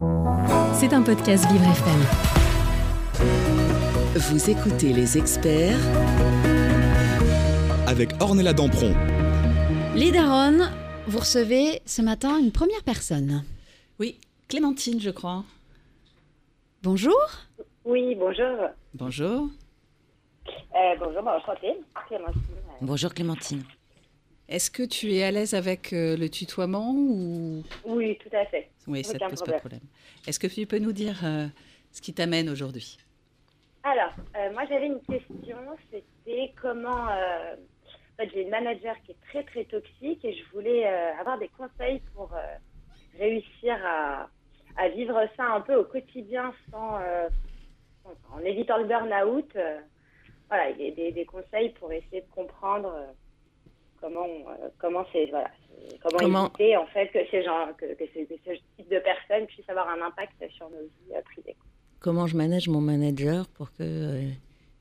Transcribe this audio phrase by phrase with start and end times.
[0.00, 2.00] C'est un podcast Vivre FM.
[4.16, 5.76] Vous écoutez les experts
[7.86, 8.94] avec Ornella Dampron.
[9.94, 10.70] Les Daronnes,
[11.06, 13.44] vous recevez ce matin une première personne.
[13.98, 14.18] Oui,
[14.48, 15.44] Clémentine, je crois.
[16.82, 17.20] Bonjour.
[17.84, 18.70] Oui, bonjour.
[18.94, 19.48] Bonjour.
[20.48, 21.22] Euh, bonjour.
[22.08, 22.40] Clémentine.
[22.80, 23.64] Bonjour Clémentine.
[24.48, 27.62] Est-ce que tu es à l'aise avec euh, le tutoiement ou?
[27.84, 28.68] Oui, tout à fait.
[28.90, 29.80] Oui, ça ne pose pas de problème.
[30.26, 31.46] Est-ce que tu peux nous dire euh,
[31.92, 32.98] ce qui t'amène aujourd'hui?
[33.84, 35.58] Alors, euh, moi j'avais une question,
[35.90, 37.08] c'était comment...
[37.08, 40.84] euh, en fait, j'ai une manager qui est très très toxique et je voulais
[41.20, 42.30] avoir des conseils pour
[43.18, 44.28] réussir à,
[44.76, 46.98] à vivre ça un peu au quotidien sans,
[48.34, 49.50] en évitant le burn-out.
[50.48, 52.92] voilà, des, des, des conseils pour essayer de comprendre
[54.00, 55.50] comment euh, comment c'est voilà
[56.02, 58.98] comment, Comment- éviter en fait que ces gens que, que, ces- que ce type de
[59.00, 61.56] personnes puissent avoir un impact sur nos vies euh, privées.
[62.00, 64.30] Comment je manage mon manager pour que euh,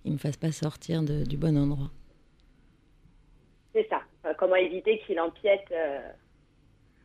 [0.05, 1.91] il me fasse pas sortir de- du bon endroit?
[3.73, 4.01] C'est ça.
[4.37, 5.99] Comment éviter qu'il empiète euh,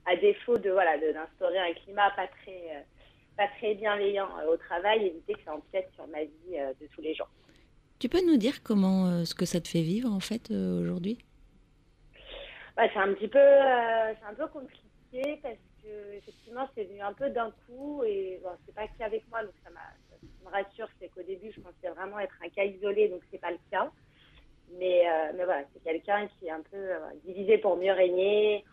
[0.07, 2.81] à défaut de voilà d'instaurer un climat pas très euh,
[3.37, 7.15] pas très bienveillant au travail, éviter que ça empiète sur ma vie de tous les
[7.15, 7.29] jours.
[7.99, 11.19] Tu peux nous dire comment ce que ça te fait vivre en fait aujourd'hui?
[12.77, 17.01] Ouais, c'est un petit peu euh, c'est un peu compliqué parce que effectivement c'est venu
[17.03, 20.51] un peu d'un coup et bon, c'est pas qu'avec moi donc ça, m'a- ça me
[20.51, 23.61] rassure c'est qu'au début je pensais vraiment être un cas isolé donc c'est pas le
[23.71, 23.93] cas.
[24.71, 28.65] Mais euh, mais voilà c'est quelqu'un qui est un peu euh, divisé pour mieux régner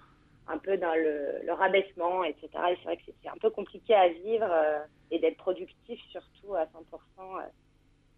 [0.47, 3.93] un peu dans le, le rabaissement etc et c'est vrai que c'est- un peu compliqué
[3.95, 4.79] à vivre euh,
[5.11, 7.43] et d'être productif surtout à 100% euh,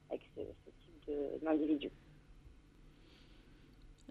[0.10, 0.42] avec ce,
[0.86, 1.12] type
[1.44, 1.92] d'individu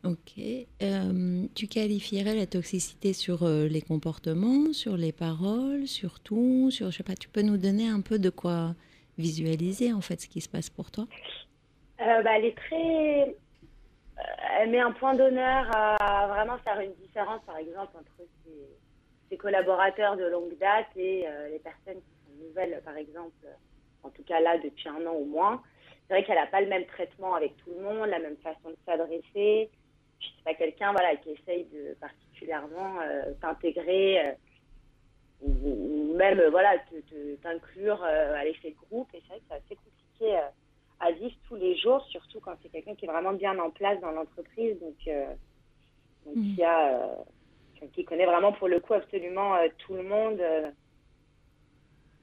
[0.05, 0.43] Ok.
[0.83, 6.91] Euh, tu qualifierais la toxicité sur euh, les comportements, sur les paroles, sur tout, sur
[6.91, 7.15] je sais pas.
[7.15, 8.75] Tu peux nous donner un peu de quoi
[9.17, 11.05] visualiser en fait ce qui se passe pour toi?
[12.01, 13.37] Euh, bah, elle est très.
[14.59, 18.51] elle met un point d'honneur à vraiment faire une différence, par exemple, entre ses,
[19.31, 23.47] ses collaborateurs de longue date et les personnes qui sont nouvelles, par exemple,
[24.03, 25.63] en tout cas là depuis un an au moins.
[26.09, 28.71] C'est vrai qu'elle n'a pas le même traitement avec tout le monde, la même façon
[28.71, 29.71] de s'adresser.
[30.23, 34.33] Puis c'est pas quelqu'un voilà, qui essaye de particulièrement euh, t'intégrer euh,
[35.43, 39.09] ou, même euh, voilà, te- te- t'inclure à l'effet de groupe.
[39.15, 40.41] Et c'est vrai que c'est assez compliqué.
[41.01, 44.01] à vivre tous les jours, surtout quand c'est quelqu'un qui est vraiment bien en place
[44.01, 45.01] dans l'entreprise, donc,
[46.25, 50.41] donc qui, a, euh, qui connaît vraiment pour le coup absolument tout le monde.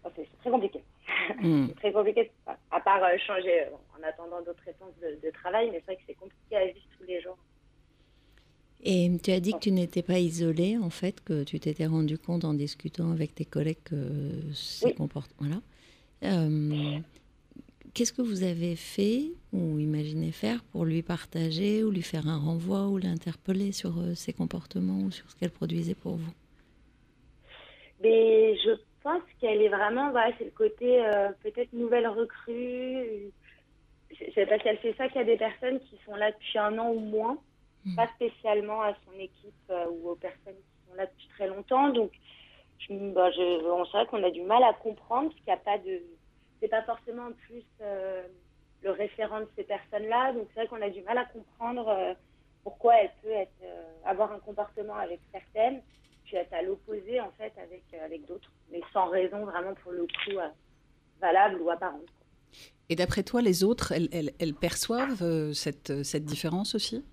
[0.06, 0.82] Oh, c'est très compliqué.
[1.68, 2.32] C'est très compliqué,
[2.72, 5.96] à part euh, changer euh, en attendant d'autres réponses de, de travail, mais c'est vrai
[5.98, 7.38] que c'est compliqué à vivre tous les jours.
[8.84, 12.18] Et tu as dit que tu n'étais pas isolée, en fait, que tu t'étais rendu
[12.18, 13.96] compte en discutant avec tes collègues que
[14.54, 14.94] ces Oui.
[14.94, 15.36] comportements.
[15.40, 15.62] Voilà.
[16.24, 17.00] Euh,
[17.94, 22.38] Qu'est-ce que vous avez fait ou imaginé faire pour lui partager ou lui faire un
[22.38, 26.34] renvoi ou l'interpeller sur euh, ses comportements ou sur ce qu'elle produisait pour vous?
[28.02, 28.72] Mais je
[29.04, 33.32] pense qu'elle est vraiment, voilà, c'est le côté euh, peut-être nouvelle recrue.
[34.12, 36.32] Je sais pas si elle fait ça qu'il y a des personnes qui sont là
[36.32, 37.38] depuis un an ou moins,
[37.86, 37.96] Mhm.
[37.96, 41.90] pas spécialement à son équipe euh, ou aux personnes qui sont là depuis très longtemps.
[41.90, 42.12] Donc,
[42.80, 45.54] je, bah, je, on c'est vrai qu'on a du mal à comprendre parce qu'il n'y
[45.54, 46.02] a pas de,
[46.60, 48.28] c'est pas forcément en plus euh,
[48.82, 50.34] le référent de ces personnes-là.
[50.34, 52.14] Donc, c'est vrai qu'on a du mal à comprendre euh,
[52.64, 55.82] pourquoi elle peut être, euh, avoir un comportement avec certaines
[56.26, 59.92] puis être à l'opposé en fait avec, euh, avec d'autres, mais sans raison vraiment pour
[59.94, 60.48] le coup euh,
[61.20, 62.06] valable ou apparente.
[62.90, 67.04] Et d'après toi, les autres, elles, elles- elles perçoivent euh, cette, cette différence aussi?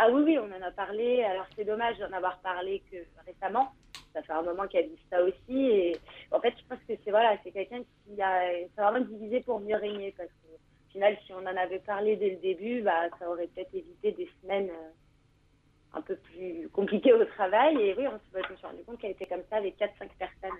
[0.00, 1.24] Ah oui, oui, on en a parlé.
[1.24, 3.72] Alors c'est dommage d'en avoir parlé que récemment.
[4.12, 5.66] Ça fait un moment qu'elle dit ça aussi.
[5.70, 5.96] Et
[6.30, 10.14] en fait, je pense que c'est voilà, quelqu'un qui a vraiment divisé pour mieux régner.
[10.16, 10.56] Parce qu'au
[10.92, 14.30] final, si on en avait parlé dès le début, bah, ça aurait peut-être évité des
[14.40, 17.76] semaines euh, un peu plus compliquées au travail.
[17.82, 20.58] Et oui, on se suis rendu compte qu'elle était comme ça avec 4-5 personnes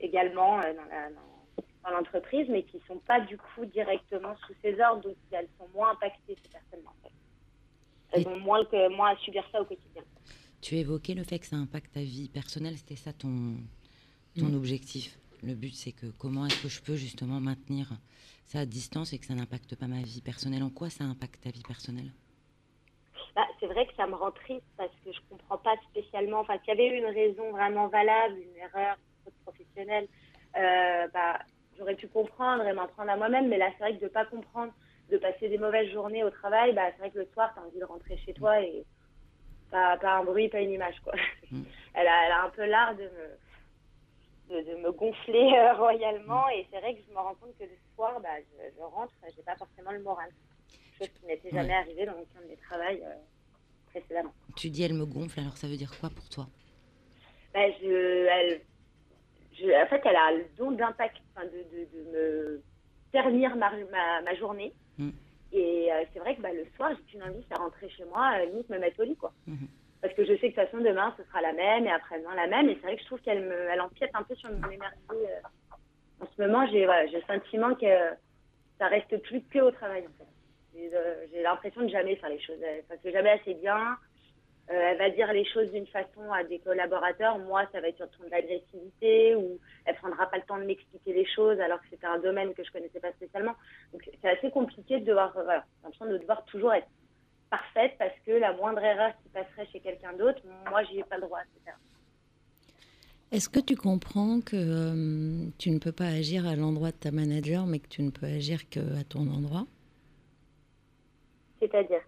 [0.00, 0.72] également euh,
[1.84, 5.68] dans l'entreprise, mais qui sont pas du coup directement sous ses ordres, donc elles sont
[5.74, 6.90] moins impactées ces personnes-là.
[7.04, 7.25] En.
[8.12, 10.02] Elles Et- ont moins, que, moins à subir ça au quotidien.
[10.60, 13.56] Tu évoquais le fait que ça impacte ta vie personnelle, c'était ça ton,
[14.38, 15.18] ton objectif.
[15.42, 17.92] Le but, c'est que comment est-ce que je peux justement maintenir
[18.46, 20.62] ça à distance et que ça n'impacte pas ma vie personnelle?
[20.62, 22.12] En quoi ça impacte ta vie personnelle?
[23.34, 26.40] Bah, c'est vrai que ça me rend triste parce que je comprends pas spécialement.
[26.40, 28.96] Enfin, s'il y avait eu une raison vraiment valable, une erreur
[29.44, 30.08] professionnelle,
[30.56, 31.38] euh, bah,
[31.76, 33.48] j'aurais pu comprendre et m'en prendre à moi-même.
[33.48, 34.72] Mais là, c'est vrai que de pas comprendre,
[35.10, 37.62] de passer des mauvaises journées au travail, bah, c'est vrai que le soir, tu as
[37.64, 38.84] envie de rentrer chez toi et
[39.70, 41.00] pas, pas un bruit, pas une image.
[41.04, 41.14] Quoi.
[41.50, 41.62] Mm.
[41.94, 43.04] Elle, a, elle a un peu l'art de
[44.50, 46.46] me, de, me gonfler euh, royalement.
[46.50, 49.42] Et c'est vrai que je me rends compte que le soir, bah, je, rentre, j'ai
[49.42, 50.30] pas forcément le moral.
[50.98, 53.14] Chose qui n'était jamais arrivée dans mon camp de travail euh,
[53.90, 54.32] précédemment.
[54.56, 56.46] Tu dis elle me gonfle, alors ça veut dire quoi pour toi?
[57.54, 58.60] Bah, je, elle,
[59.58, 62.62] je, En fait, elle a le don d'impact, de, de, de, me
[63.12, 63.70] ternir ma,
[64.22, 64.72] ma, journée.
[64.98, 65.10] Mm.
[65.52, 68.44] Et euh, c'est vrai que bah, le soir, j'ai qu'une envie, c'est rentrer chez moi,
[68.44, 69.16] limite me mettre au lit.
[69.16, 69.32] Quoi.
[69.48, 69.66] Mm-hmm
[70.06, 72.34] parce que je sais que de toute façon demain ce sera la même et après-demain
[72.34, 72.68] la même.
[72.68, 74.94] Et c'est vrai que je trouve qu'elle me, elle empiète un peu sur mon énergie.
[75.12, 75.40] Euh.
[76.20, 77.86] En ce moment, j'ai voilà, le sentiment que
[78.78, 80.30] ça reste plus que au travail en fait.
[80.74, 82.56] J'ai euh, l'impression de jamais faire les choses.
[82.62, 83.98] Elle ne fait jamais assez bien.
[84.68, 87.38] Euh, elle va dire les choses d'une façon à des collaborateurs.
[87.38, 90.58] Moi, ça va être sur le ton de l'agressivité ou elle prendra pas le temps
[90.58, 93.54] de m'expliquer les choses alors que c'était un domaine que je connaissais pas spécialement.
[93.92, 96.88] Donc c'est assez compliqué de devoir, voilà, l'impression de devoir toujours être
[97.48, 101.16] parfaite parce que la moindre erreur qui passerait chez quelqu'un d'autre, moi, j'y ai pas
[101.16, 101.76] le droit, etc.
[103.30, 107.12] Est-ce que tu comprends que euh, tu ne peux pas agir à l'endroit de ta
[107.12, 109.66] manager, mais que tu ne peux agir qu'à ton endroit?
[111.60, 112.02] C'est-à-dire?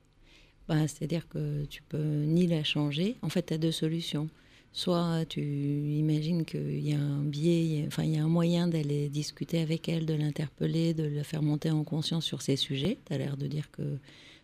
[0.69, 3.17] Ben, C'est-à-dire que tu peux ni la changer.
[3.23, 4.29] En fait, tu as deux solutions.
[4.73, 9.09] Soit tu imagines qu'il y a un biais, enfin il y a un moyen d'aller
[9.09, 12.99] discuter avec elle, de l'interpeller, de la faire monter en conscience sur ces sujets.
[13.07, 13.99] Tu as l'air de dire que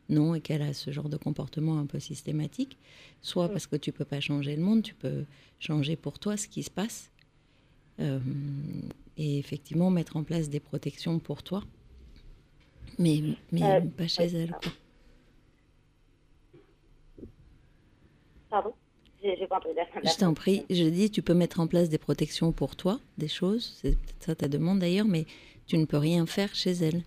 [0.09, 2.79] non et qu'elle a ce genre de comportement un peu systématique,
[3.23, 5.25] soit parce que tu peux pas changer le monde, tu peux
[5.61, 7.11] changer pour toi ce qui se passe
[8.01, 8.19] euh,
[9.17, 11.63] et effectivement mettre en place des protections pour toi,
[12.99, 13.23] mais,
[13.53, 14.51] mais euh, pas chez elle.
[14.51, 14.73] Quoi.
[18.55, 18.73] Pardon?
[19.21, 23.27] Je t'en prie, je dis, tu peux mettre en place des protections pour toi, des
[23.27, 25.25] choses, c'est peut-être ça ta demande d'ailleurs, mais
[25.67, 27.03] tu ne peux rien faire chez elle.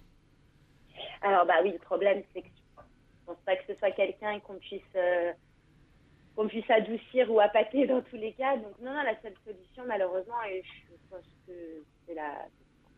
[1.22, 4.56] Alors, bah oui, le problème, c'est que je pense pas que ce soit quelqu'un qu'on
[4.56, 5.32] puisse euh,
[6.36, 8.58] qu'on puisse adoucir ou appâter dans tous les cas.
[8.58, 11.54] Donc non, non, la seule solution malheureusement, et je pense que
[12.06, 12.46] c'est la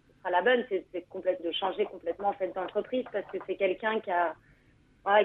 [0.07, 3.99] ce sera la bonne, c'est de changer complètement en fait d'entreprise parce que c'est quelqu'un
[3.99, 4.33] qui a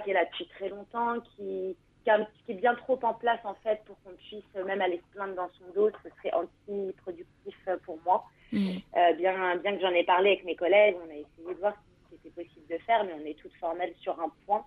[0.03, 1.75] qui est là depuis très longtemps, qui
[2.05, 5.35] qui, est bien trop en place en fait pour qu'on puisse même aller se plaindre
[5.35, 8.25] dans son dos, ce serait anti-productif pour moi.
[8.53, 8.77] Mmh.
[8.97, 11.75] Euh, bien, bien que j'en ai parlé avec mes collègues, on a essayé de voir
[11.75, 14.65] ce qui était possible de faire, mais on est toutes formelles sur un point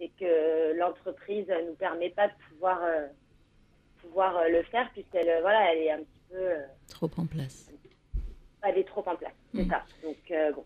[0.00, 3.06] c'est que l'entreprise ne nous permet pas de pouvoir, euh,
[3.98, 6.48] pouvoir euh, le faire puisqu'elle euh, voilà, elle est un petit peu...
[6.88, 7.70] trop en place.
[8.62, 9.70] Elle est trop en place, c'est mm.
[9.70, 9.84] ça.
[10.02, 10.64] Donc, bon.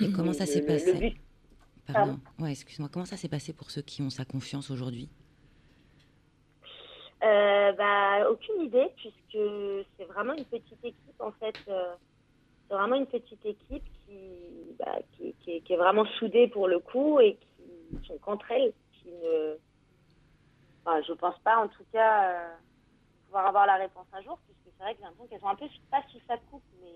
[0.00, 1.16] Et comment ça s'est passé?
[1.92, 2.18] Pardon.
[2.38, 2.88] Ouais, excuse-moi.
[2.92, 5.08] Comment ça s'est passé pour ceux qui ont sa confiance aujourd'hui?
[7.76, 9.38] Bah, aucune idée, puisque
[9.96, 11.56] c'est vraiment une petite équipe en fait.
[11.66, 17.20] c'est vraiment une petite équipe qui, bah, qui, qui, est vraiment soudée pour le coup
[17.20, 19.56] et qui sont contre elles, qui ne.
[20.84, 22.54] Enfin, je pense pas, en tout cas, euh,
[23.26, 25.54] pouvoir avoir la réponse un jour, puisque c'est vrai que j'ai l'impression qu'elles sont un
[25.54, 26.90] peu, pas sous sa coupe, mais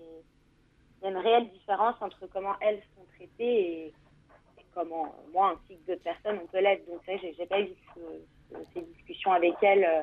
[1.01, 3.93] il y a une réelle différence entre comment elles sont traitées et,
[4.73, 6.85] comment moi, ainsi que d'autres personnes, on peut l'être.
[6.87, 7.69] Donc, c'est vrai, j'ai pas eu
[8.73, 9.83] ces discussions avec elles.
[9.83, 10.01] Euh,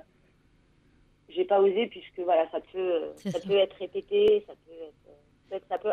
[1.29, 5.79] j'ai pas osé, puisque voilà, ça peut, ça, peut être répété, ça peut, être, ça
[5.79, 5.91] peut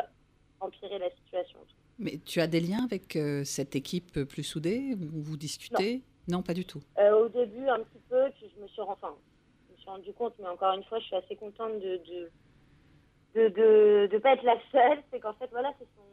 [0.60, 1.60] empirer la situation.
[1.98, 6.04] Mais tu as des liens avec euh, cette équipe plus soudée où vous discutez?
[6.28, 6.42] Non.
[6.42, 6.82] pas du tout.
[7.00, 9.16] Euh, au début, un petit peu, puis je me suis, enfin,
[9.68, 12.00] je me suis rendu compte, mais encore une fois, je suis assez contente de
[13.36, 15.04] de, de, de, pas être la seule.
[15.12, 16.13] C'est qu'en fait, voilà, ce sont, je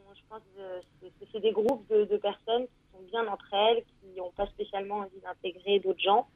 [1.31, 5.19] c'est des groupes de, personnes qui sont bien entre elles, qui n'ont pas spécialement envie
[5.23, 6.27] d'intégrer d'autres gens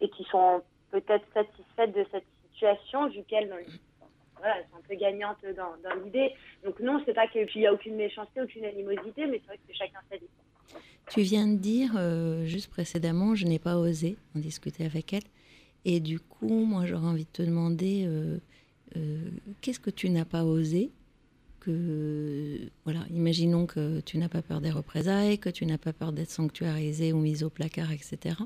[0.00, 3.56] et qui sont peut-être satisfaites de cette situation, vu qu'elles, dans
[4.38, 6.32] voilà, elles sont un peu gagnantes dans, l'idée.
[6.64, 9.74] Donc non, c'est pas qu'il n'y a aucune méchanceté, aucune animosité, mais c'est vrai que
[9.74, 10.16] chacun sa.
[11.10, 15.22] Tu viens de dire euh, juste précédemment, je n'ai pas osé en discuter avec elle.
[15.84, 18.38] Et du coup, moi, j'aurais envie de te demander, euh,
[18.96, 19.30] euh,
[19.60, 20.90] qu'est-ce que tu n'as pas osé
[21.64, 26.12] que, voilà, imaginons que tu n'as pas peur des représailles, que tu n'as pas peur
[26.12, 28.36] d'être sanctuarisé ou mis au placard, etc.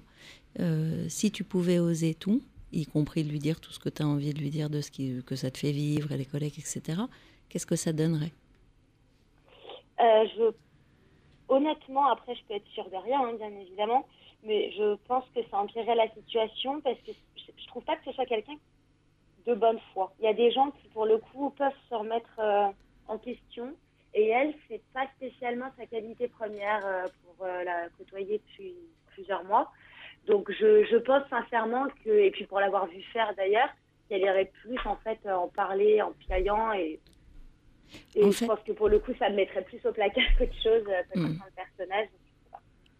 [1.08, 2.42] si tu pouvais oser tout,
[2.72, 5.20] y compris lui dire tout ce que tu as envie de lui dire de ce
[5.20, 7.00] que ça te fait vivre et les collègues, etc.,
[7.48, 8.32] qu'est-ce que ça donnerait?
[10.00, 10.52] Euh, je...
[11.48, 14.06] Honnêtement, après, je peux être sûre de rien, hein, bien évidemment,
[14.42, 18.12] mais je pense que ça empirerait la situation parce que je trouve pas que ce
[18.12, 18.56] soit quelqu'un
[19.46, 20.12] de bonne foi.
[20.18, 22.68] Il y a des gens qui, pour le coup, peuvent se remettre euh,
[23.08, 23.74] en question
[24.14, 28.74] et elle, c'est pas spécialement sa qualité première euh, pour la côtoyer depuis
[29.08, 29.70] plusieurs mois.
[30.26, 33.68] Donc je, je, pense sincèrement que, et puis pour l'avoir vu faire d'ailleurs,
[34.08, 37.00] qu'elle irait plus en fait en parler, en piaillant et,
[38.14, 40.84] et je pense que pour le coup ça me mettrait plus au placard qu'autre chose,
[40.84, 41.38] peut-être hmm.
[41.54, 42.08] personnage.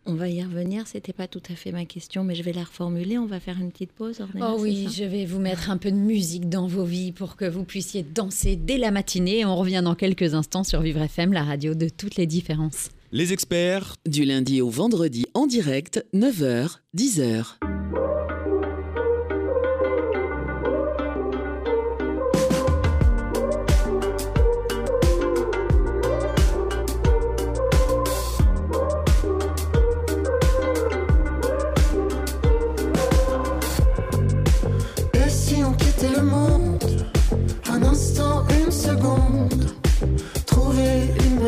[0.08, 2.62] On va y revenir, c'était pas tout à fait ma question, mais je vais la
[2.62, 3.18] reformuler.
[3.18, 4.20] On va faire une petite pause.
[4.20, 7.34] Ornella, Oh oui, je vais vous mettre un peu de musique dans vos vies pour
[7.34, 9.44] que vous puissiez danser dès la matinée.
[9.44, 12.90] On revient dans quelques instants sur Vivre FM, la radio de toutes les différences.
[13.10, 13.96] Les experts.
[14.06, 17.56] Du lundi au vendredi en direct, 9h, 10h.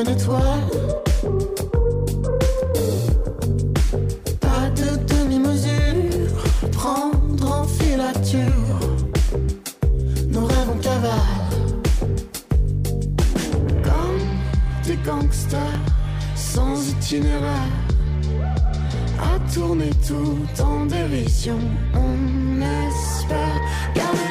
[0.01, 0.71] Une étoile
[4.41, 8.79] Pas de demi-mesure Prendre en filature.
[10.29, 11.19] Nos rêves en cavale.
[13.83, 15.59] Comme des gangsters
[16.37, 17.73] Sans itinéraire.
[19.19, 21.59] À tourner tout en dérision.
[21.95, 23.61] On espère
[23.97, 24.28] garder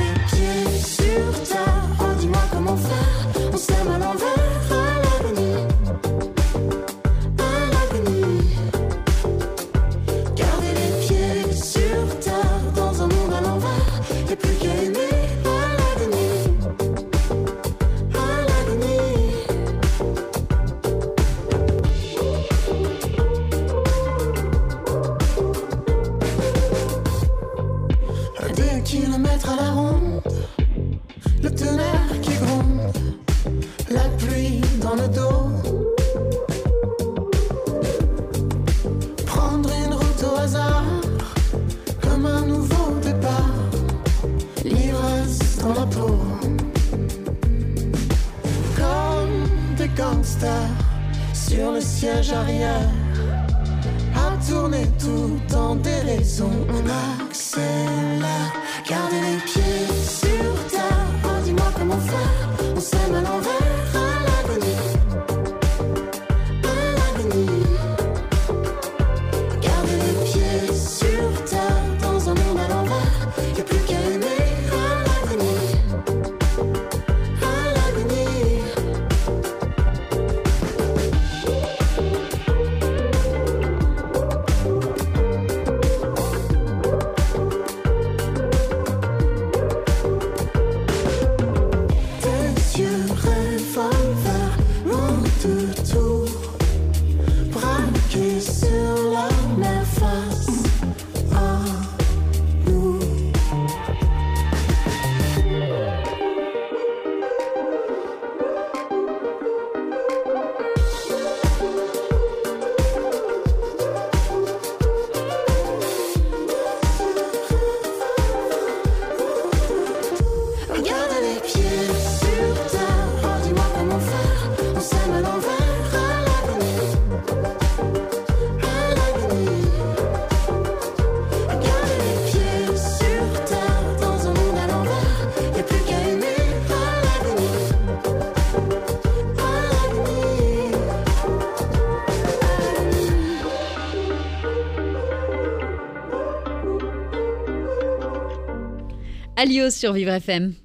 [149.39, 150.55] Alios sur Vivre FM.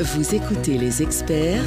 [0.00, 1.62] Vous écoutez les experts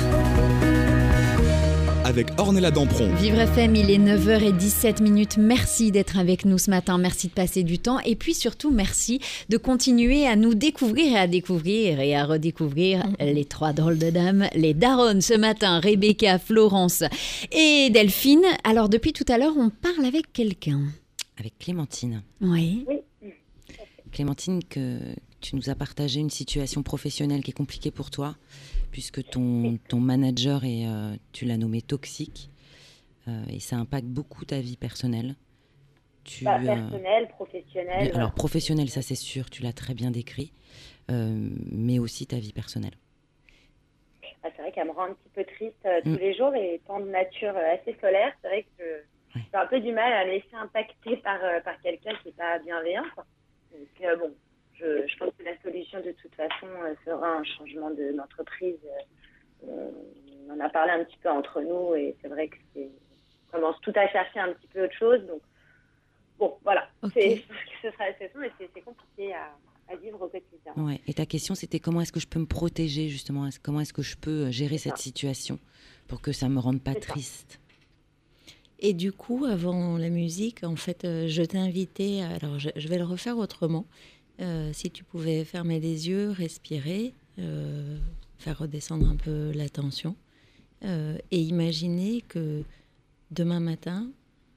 [2.04, 3.16] avec Ornella Dampron.
[3.16, 5.38] Vivre FM, il est 9h17 minutes.
[5.38, 6.98] Merci d'être avec nous ce matin.
[6.98, 8.02] Merci de passer du temps.
[8.02, 13.06] Et puis surtout, merci de continuer à nous découvrir et à découvrir et à redécouvrir
[13.22, 17.06] les trois drôles de dames, les daronnes ce matin, Rebecca, Florence
[17.54, 18.44] et Delphine.
[18.66, 20.82] Alors, depuis tout à l'heure, on parle avec quelqu'un.
[21.40, 22.22] Avec Clémentine.
[22.42, 22.86] Oui.
[24.12, 25.00] Clémentine, que
[25.40, 28.36] tu nous as partagé une situation professionnelle qui est compliquée pour toi,
[28.92, 32.50] puisque ton, ton manager est, euh, tu l'as nommé toxique,
[33.28, 35.36] euh, et ça impacte beaucoup ta vie personnelle.
[36.24, 38.12] Tu, Bah, euh, personnel, professionnel.
[38.16, 40.52] alors professionnel, ça c'est sûr, tu l'as très bien décrit,
[41.10, 42.94] mais aussi ta vie personnelle.
[44.44, 46.16] Ah, c'est vrai qu'elle me rend un petit peu triste tous Mm.
[46.18, 48.84] les jours et étant de nature assez solaire, c'est vrai que
[49.36, 49.42] Ouais.
[49.52, 52.34] j'ai un peu du mal à me laisser impacter par, euh, par quelqu'un qui n'est
[52.34, 53.04] pas bienveillant.
[53.16, 53.26] quoi.
[53.74, 54.34] Euh, bon,
[54.74, 58.78] je, je pense que la solution de toute façon euh, sera un changement de- d'entreprise.
[59.68, 59.92] Euh,
[60.50, 62.90] on en a parlé un petit peu entre nous et c'est vrai que c'est
[63.54, 65.26] on commence tout à chercher un petit peu autre chose.
[65.28, 65.42] Donc
[66.40, 67.44] bon, voilà, c'est,
[67.82, 69.54] ce sera la solution, mais c'est, c'est compliqué à,
[69.90, 70.74] à vivre au quotidien.
[70.78, 71.00] Ouais.
[71.08, 73.48] Et ta question, c'était comment est-ce que je peux me protéger justement?
[73.62, 75.60] Comment est-ce que je peux gérer cette situation
[76.08, 77.60] pour que ça me rende pas C'est triste?
[78.82, 82.24] Et du coup, avant la musique, en fait, euh, je t'ai invité.
[82.24, 83.86] à- Alors, je, vais le refaire autrement.
[84.40, 87.98] Euh, si tu pouvais fermer les yeux, respirer, euh,
[88.40, 90.16] faire redescendre un peu la tension,
[90.84, 92.64] et imaginer que
[93.30, 94.10] demain matin,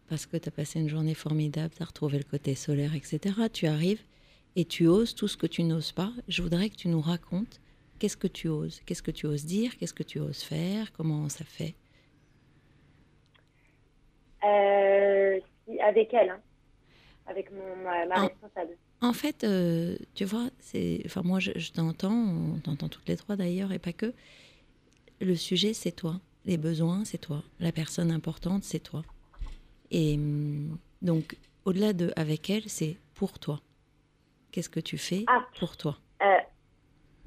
[0.08, 3.18] parce que tu as passé une journée formidable, tu as retrouvé le côté solaire, etc.,
[3.52, 4.00] tu arrives
[4.56, 6.10] et tu oses tout ce que tu n'oses pas.
[6.28, 7.60] Je voudrais que tu nous racontes
[7.98, 11.28] qu'est-ce que tu oses, qu'est-ce que tu oses dire, qu'est-ce que tu oses faire, comment
[11.28, 11.74] ça fait?
[14.44, 16.40] Euh, si- avec elle, hein.
[17.26, 18.20] avec mon, ma, ma Ah.
[18.26, 18.76] responsable.
[19.00, 23.16] En fait, euh, tu vois, c'est, enfin moi je, je t'entends, on t'entend toutes les
[23.16, 24.12] trois d'ailleurs et pas que.
[25.20, 29.02] Le sujet c'est toi, les besoins c'est toi, la personne importante c'est toi.
[29.90, 33.60] Et hum, donc au-delà de avec elle, c'est pour toi.
[34.52, 35.46] Qu'est-ce que tu fais Ah.
[35.58, 35.96] pour toi?
[36.22, 36.26] Euh,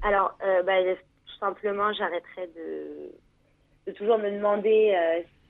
[0.02, 0.80] alors, euh, bah,
[1.26, 3.12] tout simplement, j'arrêterai de,
[3.86, 4.94] de toujours me demander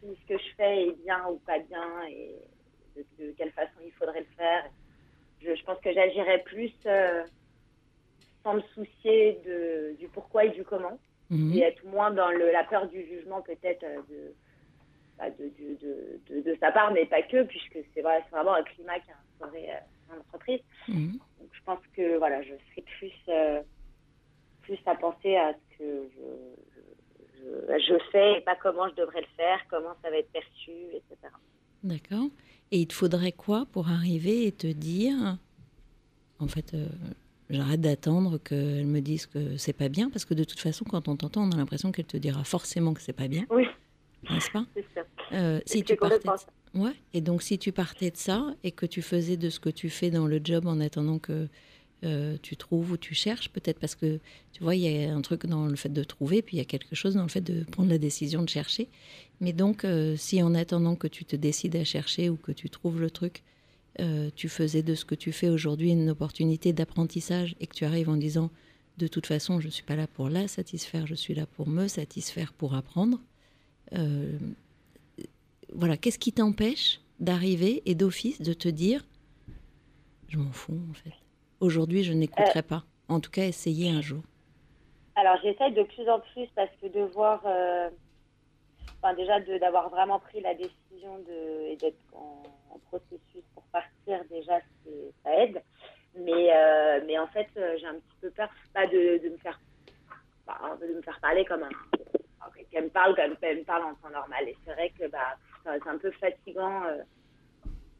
[0.00, 2.34] si ce que je fais est bien ou pas bien et
[2.96, 4.64] de, de quelle façon il faudrait le faire.
[5.40, 7.24] Je, je pense que j'agirais plus euh,
[8.42, 10.98] sans me soucier de, du pourquoi et du comment
[11.30, 11.52] Mhm.
[11.52, 14.34] et être moins dans le, la peur du jugement peut-être euh, de,
[15.18, 15.52] bah, de,
[16.30, 19.10] de, de, sa part, mais pas que, puisque c'est vrai, c'est vraiment un climat qui
[19.10, 19.14] a
[19.44, 20.60] instauré euh, en entreprise.
[20.88, 21.18] Mhm.
[21.38, 23.62] Donc, je pense que voilà, je serai plus, euh,
[24.62, 26.77] plus à penser à ce que je, je,
[27.68, 31.32] je fais et pas comment je devrais le faire, comment ça va être perçu, etc.
[31.82, 32.28] D'accord.
[32.70, 35.38] Et il te faudrait quoi pour arriver et te dire,
[36.38, 36.86] en fait, euh,
[37.50, 41.08] j'arrête d'attendre qu'elle me dise que c'est pas bien, parce que de toute façon, quand
[41.08, 43.66] on t'entend, on a l'impression qu'elle te dira forcément que c'est pas bien, Oui,
[44.30, 44.64] n'est-ce pas?
[44.74, 45.00] C'est ça.
[45.32, 46.78] Euh, Si tu partais, de...
[46.80, 46.92] ouais.
[47.14, 49.88] Et donc, si tu partais de ça et que tu faisais de ce que tu
[49.88, 51.48] fais dans le job en attendant que
[52.04, 54.20] euh, tu trouves ou tu cherches, peut-être parce que
[54.52, 56.62] tu vois, il y a un truc dans le fait de trouver, puis il y
[56.62, 58.88] a quelque chose dans le fait de prendre la décision de chercher.
[59.40, 62.70] Mais donc, euh, si en attendant que tu te décides à chercher ou que tu
[62.70, 63.42] trouves le truc,
[64.00, 67.84] euh, tu faisais de ce que tu fais aujourd'hui une opportunité d'apprentissage et que tu
[67.84, 68.50] arrives en disant
[68.98, 71.68] de toute façon, je ne suis pas là pour la satisfaire, je suis là pour
[71.68, 73.20] me satisfaire, pour apprendre.
[75.74, 79.04] Voilà, qu'est-ce qui t'empêche d'arriver et d'office de te dire
[80.28, 81.14] je m'en fous en fait.
[81.60, 82.84] Aujourd'hui, je n'écouterai pas.
[83.08, 84.22] En tout cas, essayez un jour.
[85.16, 87.90] Alors, j'essaie de plus en plus parce que de voir, euh,
[89.02, 92.42] enfin, déjà d'avoir vraiment pris la décision de, et d'être en,
[92.90, 94.60] processus pour partir, déjà,
[95.24, 95.60] ça aide.
[96.14, 99.36] Mais, euh, mais en fait, euh, j'ai un petit peu peur pas de, de me
[99.36, 99.60] faire
[100.46, 101.68] bah, de me faire parler comme un
[102.70, 104.48] qu'elle me parle comme elle me parle en temps normal.
[104.48, 106.82] Et c'est vrai que bah, c'est un peu fatigant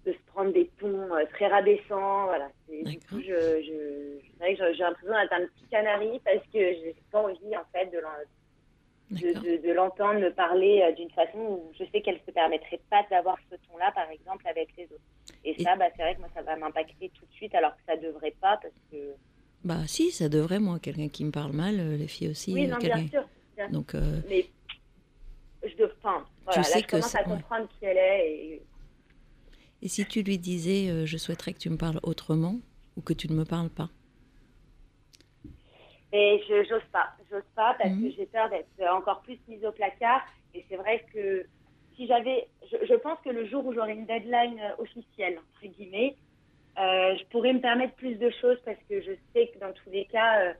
[0.08, 2.24] de se prendre des tons euh, très rabaissants.
[2.26, 2.48] Voilà.
[2.66, 7.22] C'est- Du coup, je, que j'ai- l'impression d'être un petit canari parce que j'ai pas
[7.22, 8.10] envie en fait de l'en-
[9.10, 12.80] de, de, de l'entendre me parler euh, d'une façon où je sais qu'elle se permettrait
[12.90, 15.00] pas d'avoir ce ton-là, par exemple, avec les autres.
[15.44, 17.72] Et, Et- ça, bah, c'est vrai que moi, ça va m'impacter tout de suite, alors
[17.76, 18.96] que ça devrait pas, parce que...
[19.64, 22.52] Bah si, ça devrait, moi, quelqu'un qui me parle mal, euh, les filles aussi.
[22.52, 23.28] oui, non, quelqu'un- bien sûr.
[23.56, 24.46] bien- Donc, euh, Mais
[25.64, 25.88] je dois...
[26.02, 27.28] Enfin, voilà, sais là, je que commence c'est- à ouais.
[27.34, 28.30] comprendre qui elle est.
[28.30, 28.62] Et...
[29.82, 32.56] et si tu lui disais, euh, je souhaiterais que tu me parles autrement
[32.96, 33.88] ou que tu ne me parles pas?
[36.12, 37.08] Et je j'ose pas.
[37.30, 38.02] J'ose pas parce Mhm.
[38.02, 40.22] que j'ai peur d'être encore plus mise au placard.
[40.54, 41.46] Et c'est vrai que
[41.94, 42.48] si j'avais...
[42.70, 46.16] Je, je pense que le jour où j'aurai une deadline euh, officielle, entre guillemets,
[46.78, 49.90] euh, je pourrais me permettre plus de choses parce que je sais que dans tous
[49.90, 50.54] les cas, euh,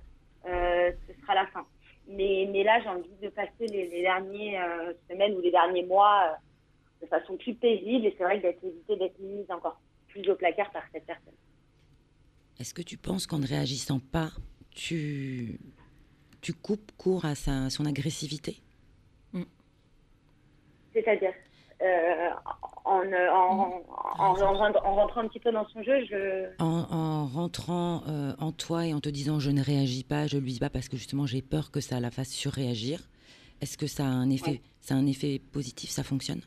[0.47, 1.65] euh, ce sera la fin.
[2.09, 6.37] Mais, mais là, j'ai envie de passer les, les dernières semaines ou les derniers mois
[7.03, 8.07] de façon plus paisible.
[8.07, 11.35] Et c'est vrai que d'être éviter d'être mise encore plus au placard par cette personne.
[12.59, 14.31] Est-ce que tu penses qu'en ne réagissant pas,
[14.71, 15.61] tu,
[16.41, 18.61] tu coupes court à sa, son agressivité?
[20.93, 21.33] C'est-à-dire,
[21.83, 22.31] euh,
[22.85, 23.83] en, euh, en,
[24.19, 26.49] en, en, rentrant- en rentrant un petit peu dans son jeu, je...
[26.59, 30.39] en, en rentrant euh, en toi et en te disant je ne réagis pas, je
[30.39, 33.09] lui dis pas parce que justement j'ai peur que ça la fasse surréagir.
[33.61, 34.63] Est-ce que ça a un effet, Ouais.
[34.81, 36.41] ça a un effet positif, ça fonctionne?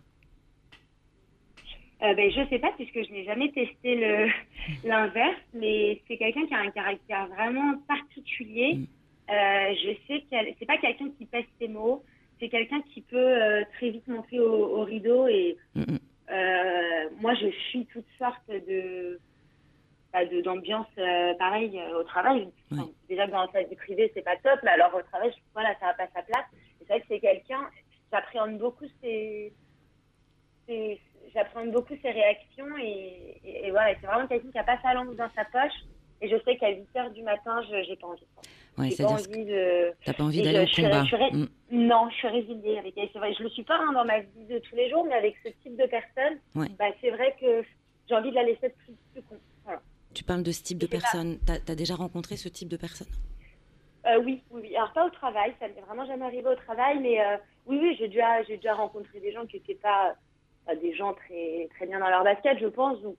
[2.03, 4.27] Euh, ben, je sais pas puisque je n'ai jamais testé le
[4.83, 8.75] l'inverse, mais c'est quelqu'un qui a un caractère vraiment particulier.
[8.75, 8.85] Mm.
[9.29, 12.03] Euh, je sais qu'elle c'est pas quelqu'un qui pèse ses mots,
[12.39, 15.99] c'est quelqu'un qui peut euh, très vite monter au, au rideau et Mm, mm.
[16.31, 19.19] euh, moi je fuis toutes sortes de
[20.11, 21.33] bah, de d'ambiance euh,
[21.99, 22.49] au travail.
[22.71, 25.41] Enfin, Déjà que dans sa vie privée c'est pas top, mais alors au travail je-
[25.53, 26.45] voilà ça va pas sa place.
[26.79, 27.61] C'est vrai que c'est quelqu'un
[28.11, 29.53] j'appréhende beaucoup ses,
[30.67, 30.99] ses-
[31.33, 34.93] j'appréhende beaucoup ses réactions et, et, et voilà, c'est vraiment quelqu'un qui a pas sa
[34.93, 35.73] langue dans sa poche.
[36.23, 38.21] Et je sais qu'à 8 heures du matin, je j'ai pas envie.
[38.77, 39.91] Ouais, j'ai pas c'est-à-dire que envie de.
[40.05, 41.03] t'as pas envie et d'aller au je combat.
[41.03, 41.47] je Mm.
[41.71, 43.09] Non, je suis résiliée avec elle.
[43.11, 45.15] C'est vrai, je le suis pas hein, dans ma vie de tous les jours, mais
[45.15, 46.67] avec ce type de personne, Ouais.
[46.77, 47.63] bah, c'est vrai que
[48.07, 49.35] j'ai envie de la laisser plus, plus con.
[49.65, 49.81] Voilà.
[50.13, 51.39] Tu parles de ce type de personne.
[51.45, 53.07] T'as as déjà rencontré ce type de personne?
[54.05, 54.75] Euh, oui, oui, oui.
[54.75, 57.95] Alors pas au travail, ça m'est vraiment jamais arrivé au travail, mais euh, oui, oui,
[57.99, 60.15] j'ai déjà, déjà rencontré des gens qui n'étaient pas
[60.81, 63.15] des gens très, très bien dans leur basket, je pense, ou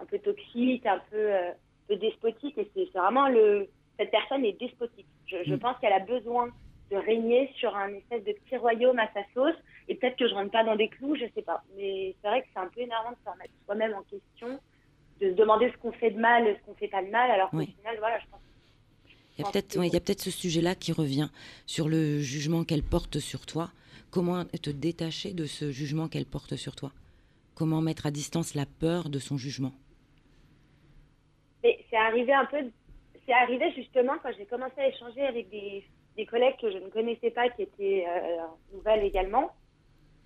[0.00, 1.52] un peu toxiques, un peu, euh,
[1.88, 5.06] peu despotiques, et c'est vraiment le, cette personne est despotique.
[5.26, 5.58] Je, je Mm.
[5.58, 6.48] pense qu'elle a besoin
[6.90, 9.54] de régner sur un espèce de petit royaume à sa sauce,
[9.88, 11.62] et peut-être que je rentre pas dans des clous, je sais pas.
[11.76, 14.60] Mais c'est vrai que c'est un peu énervant de se remettre soi-même en question,
[15.20, 17.50] de se demander ce qu'on fait de mal, ce qu'on fait pas de mal, alors
[17.50, 17.66] qu'au Oui.
[17.76, 18.40] final, voilà, je pense
[19.36, 21.28] Il y a pense peut-être que- ouais, il y a peut-être ce sujet-là qui revient
[21.66, 23.70] sur le jugement qu'elle porte sur toi.
[24.10, 26.90] Comment te détacher de ce jugement qu'elle porte sur toi?
[27.54, 29.72] Comment mettre à distance la peur de son jugement?
[31.62, 32.58] C'est arrivé un peu,
[33.26, 35.84] c'est arrivé justement quand j'ai commencé à échanger avec des,
[36.16, 38.42] des collègues que je ne connaissais pas, qui étaient euh,
[38.72, 39.52] nouvelles également,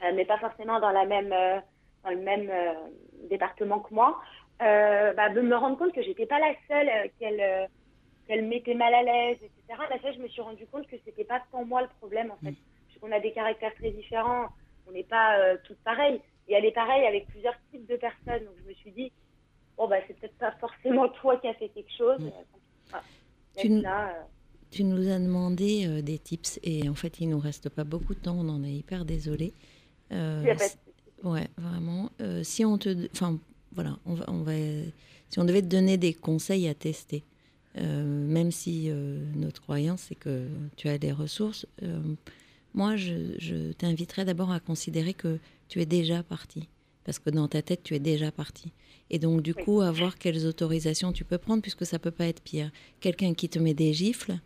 [0.03, 1.61] euh, mais pas forcément dans la même, euh,
[2.05, 2.51] dans le même
[3.29, 4.18] département que moi,
[4.61, 7.68] bah, de me rendre compte que j'étais pas la seule qu'elle
[8.27, 9.79] qu'elle mettait mal à l'aise, etc.
[9.90, 12.37] Là, ça, je me suis rendu compte que c'était pas tant moi le problème en
[12.37, 12.74] fait, parce
[13.05, 14.49] qu'on a des caractères très différents,
[14.87, 18.45] on n'est pas euh, toutes pareilles, et elle est pareille avec plusieurs types de personnes,
[18.45, 19.12] donc je me suis dit
[19.77, 22.19] bon bah c'est peut-être pas forcément toi qui as fait quelque chose.
[22.21, 22.99] Euh.
[23.57, 24.23] Tu là, euh,
[24.71, 28.14] Tu nous as demandé euh, des tips et en fait il nous reste pas beaucoup
[28.14, 29.53] de temps, on en est hyper désolé.
[30.11, 32.11] Ouais, vraiment.
[32.43, 33.38] Si on te, enfin,
[33.73, 34.53] voilà, on va, on va,
[35.31, 37.25] si on devait te donner des conseils à tester,
[37.77, 42.01] euh, même si euh, notre croyance c'est que tu as des ressources, euh,
[42.75, 46.69] moi je, je t'inviterais d'abord à considérer que tu es déjà parti,
[47.05, 48.73] parce que dans ta tête tu es déjà parti.
[49.11, 49.63] Et donc du Oui.
[49.65, 52.71] coup, à voir quelles autorisations tu peux prendre, puisque ça peut pas être pire.
[53.01, 54.39] Quelqu'un qui te met des gifles,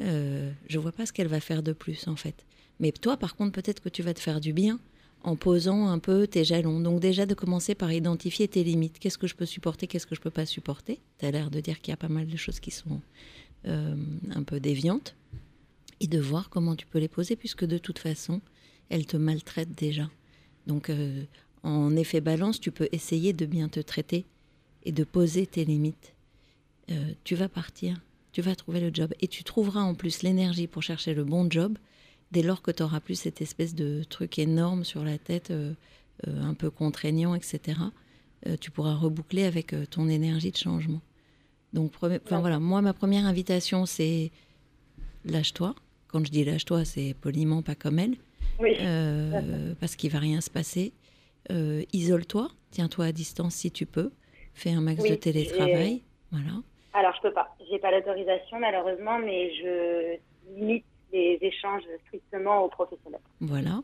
[0.00, 2.44] euh, je vois pas ce qu'elle va faire de plus en fait.
[2.80, 4.80] Mais toi, par contre, peut-être que tu vas te faire du bien
[5.22, 6.80] en posant un peu tes jalons.
[6.80, 8.98] Donc déjà de commencer par identifier tes limites.
[8.98, 11.00] Qu'est-ce que je peux supporter, qu'est-ce que je peux pas supporter?
[11.18, 13.00] Tu as l'air de dire qu'il y a pas mal de choses qui sont
[13.66, 13.94] euh,
[14.34, 15.14] un peu déviantes.
[16.00, 18.40] Et de voir comment tu peux les poser, puisque de toute façon,
[18.88, 20.10] elles te maltraitent déjà.
[20.66, 21.24] Donc euh,
[21.62, 24.26] en effet balance, tu peux essayer de bien te traiter
[24.84, 26.14] et de poser tes limites.
[26.90, 28.00] Euh, tu vas partir,
[28.32, 29.14] tu vas trouver le job.
[29.20, 31.78] Et tu trouveras en plus l'énergie pour chercher le bon job
[32.32, 35.72] dès lors que tu auras plus cette espèce de truc énorme sur la tête, euh,
[36.26, 37.78] un peu contraignant, etc.,
[38.60, 41.00] tu pourras reboucler avec ton énergie de changement.
[41.72, 42.38] Donc, premier- Ouais.
[42.40, 44.30] voilà, moi, ma première invitation, c'est
[45.24, 45.74] lâche-toi.
[46.14, 48.14] Quand je dis lâche-toi, c'est poliment, pas comme elle,
[48.60, 48.76] Oui.
[48.80, 50.92] euh, parce qu'il va rien se passer.
[51.50, 54.12] Euh, Isole-toi, tiens-toi à distance si tu peux,
[54.54, 56.52] fais un max Oui, de télétravail, voilà.
[56.92, 60.18] Alors je peux pas, j'ai pas l'autorisation malheureusement, mais je
[60.56, 63.18] limite les échanges strictement aux professionnels.
[63.40, 63.82] Voilà.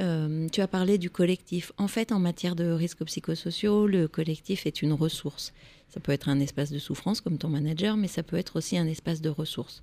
[0.00, 1.70] Euh, tu as parlé du collectif.
[1.78, 5.52] En fait, en matière de risques psychosociaux, le collectif est une ressource.
[5.92, 8.78] Ça peut être un espace de souffrance comme ton manager, mais ça peut être aussi
[8.78, 9.82] un espace de ressources.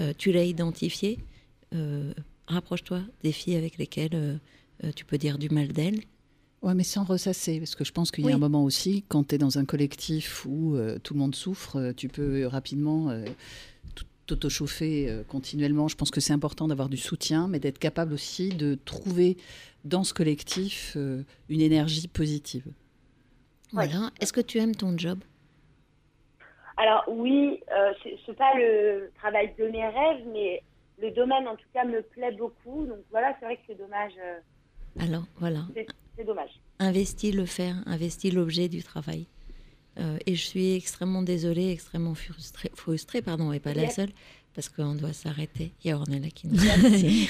[0.00, 1.18] Euh, tu l'as identifié.
[1.74, 2.12] euh,
[2.48, 4.38] Rapproche-toi des filles avec lesquelles
[4.84, 6.00] euh, tu peux dire du mal d'elles.
[6.62, 8.32] Ouais, mais sans ressasser, parce que je pense qu'il y a Oui.
[8.34, 11.92] un moment aussi, quand tu es dans un collectif où euh, tout le monde souffre,
[11.96, 13.24] tu peux rapidement euh,
[13.94, 15.86] tout- t'auto-chauffer euh, continuellement.
[15.88, 19.36] Je pense que c'est important d'avoir du soutien, mais d'être capable aussi de trouver
[19.84, 22.64] dans ce collectif euh, une énergie positive.
[23.72, 24.10] Voilà.
[24.20, 25.18] Est-ce que tu aimes ton job?
[26.76, 30.62] Alors oui, euh, c'est c'est pas le travail de mes rêves, mais
[31.00, 32.86] le domaine en tout cas me plaît beaucoup.
[32.86, 34.12] Donc voilà, c'est vrai que c'est dommage.
[34.22, 34.38] euh,
[35.00, 35.60] Alors, voilà.
[35.74, 35.86] c'est-
[36.24, 36.50] dommage.
[36.78, 39.26] Investis le faire, investis l'objet du travail.
[39.98, 44.10] Euh, et je suis extrêmement désolée, extrêmement frustrée, frustrée pardon, et pas la seule,
[44.56, 45.70] parce qu'on doit s'arrêter.
[45.84, 46.58] Il y a Ornella qui nous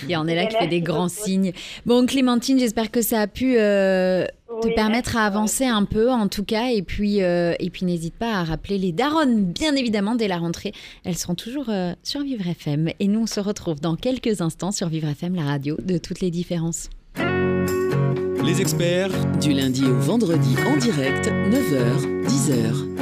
[0.05, 1.53] Il y en a là qui fait des grands signes.
[1.85, 4.25] Bon, Clémentine, j'espère que ça a pu euh,
[4.63, 6.71] te permettre merci, à avancer un peu, en tout cas.
[6.71, 10.39] Et puis, euh, et puis n'hésite pas à rappeler les daronnes, bien évidemment, dès la
[10.39, 10.73] rentrée.
[11.05, 12.91] Elles seront toujours euh, sur Vivre FM.
[13.01, 16.21] Et nous, on se retrouve dans quelques instants sur Vivre FM, la radio de toutes
[16.21, 16.91] les différences.
[18.45, 19.11] Les experts
[19.41, 22.96] Du lundi au vendredi en direct, 9h, 10h.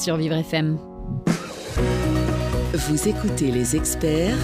[0.00, 0.78] Sur Vivre FM.
[2.72, 4.38] Vous écoutez les experts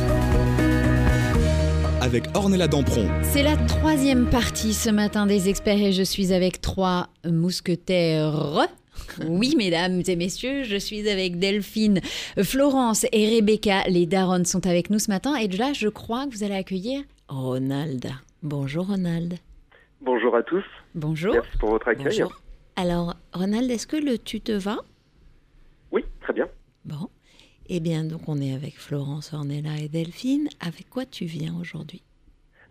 [2.03, 3.09] avec Ornella Dampron.
[3.23, 8.69] C'est la troisième partie ce matin des experts et je suis avec trois mousquetaires.
[9.27, 12.01] Oui, mesdames et messieurs, je suis avec Delphine,
[12.43, 13.85] Florence et Rebecca.
[13.89, 17.01] Les daronnes sont avec nous ce matin et là, je crois que vous allez accueillir
[17.29, 18.11] Ronald.
[18.43, 19.39] Bonjour Ronald.
[20.03, 20.65] Bonjour à tous.
[20.95, 21.33] Bonjour.
[21.33, 22.05] Merci pour votre accueil.
[22.05, 22.43] Bonjour.
[22.77, 24.77] Alors, Ronald, est-ce que le tu te va
[25.97, 26.47] Oui, très bien.
[26.85, 27.09] Bon.
[27.71, 30.47] Eh bien, donc on est avec Florence, Ornella et Delphine.
[30.61, 32.03] Avec quoi tu viens aujourd'hui?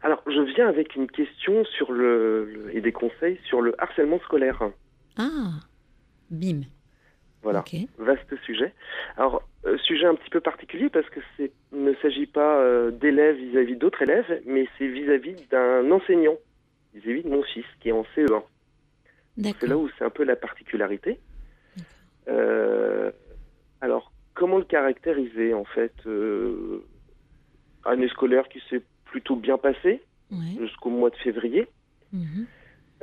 [0.04, 4.62] Alors, je viens avec une question sur le, et des conseils sur le harcèlement scolaire.
[5.18, 5.54] Ah,
[6.30, 6.62] Bim.
[7.42, 7.76] Voilà, ok.
[7.98, 8.72] vaste sujet.
[9.18, 13.38] Alors, euh, sujet un petit peu particulier parce que c'est ne s'agit pas euh, d'élèves
[13.38, 16.38] vis-à-vis d'autres élèves, mais c'est vis-à-vis d'un enseignant,
[16.94, 18.44] vis-à-vis de mon fils qui est en CE1.
[19.38, 19.82] C'est là D'accord.
[19.82, 21.20] où c'est un peu la particularité.
[22.28, 23.12] Euh,
[23.82, 26.84] alors, comment le caractériser en fait euh,
[27.84, 30.58] Année scolaire qui s'est plutôt bien passée Ouais.
[30.60, 31.68] jusqu'au mois de février.
[32.12, 32.48] Mhm.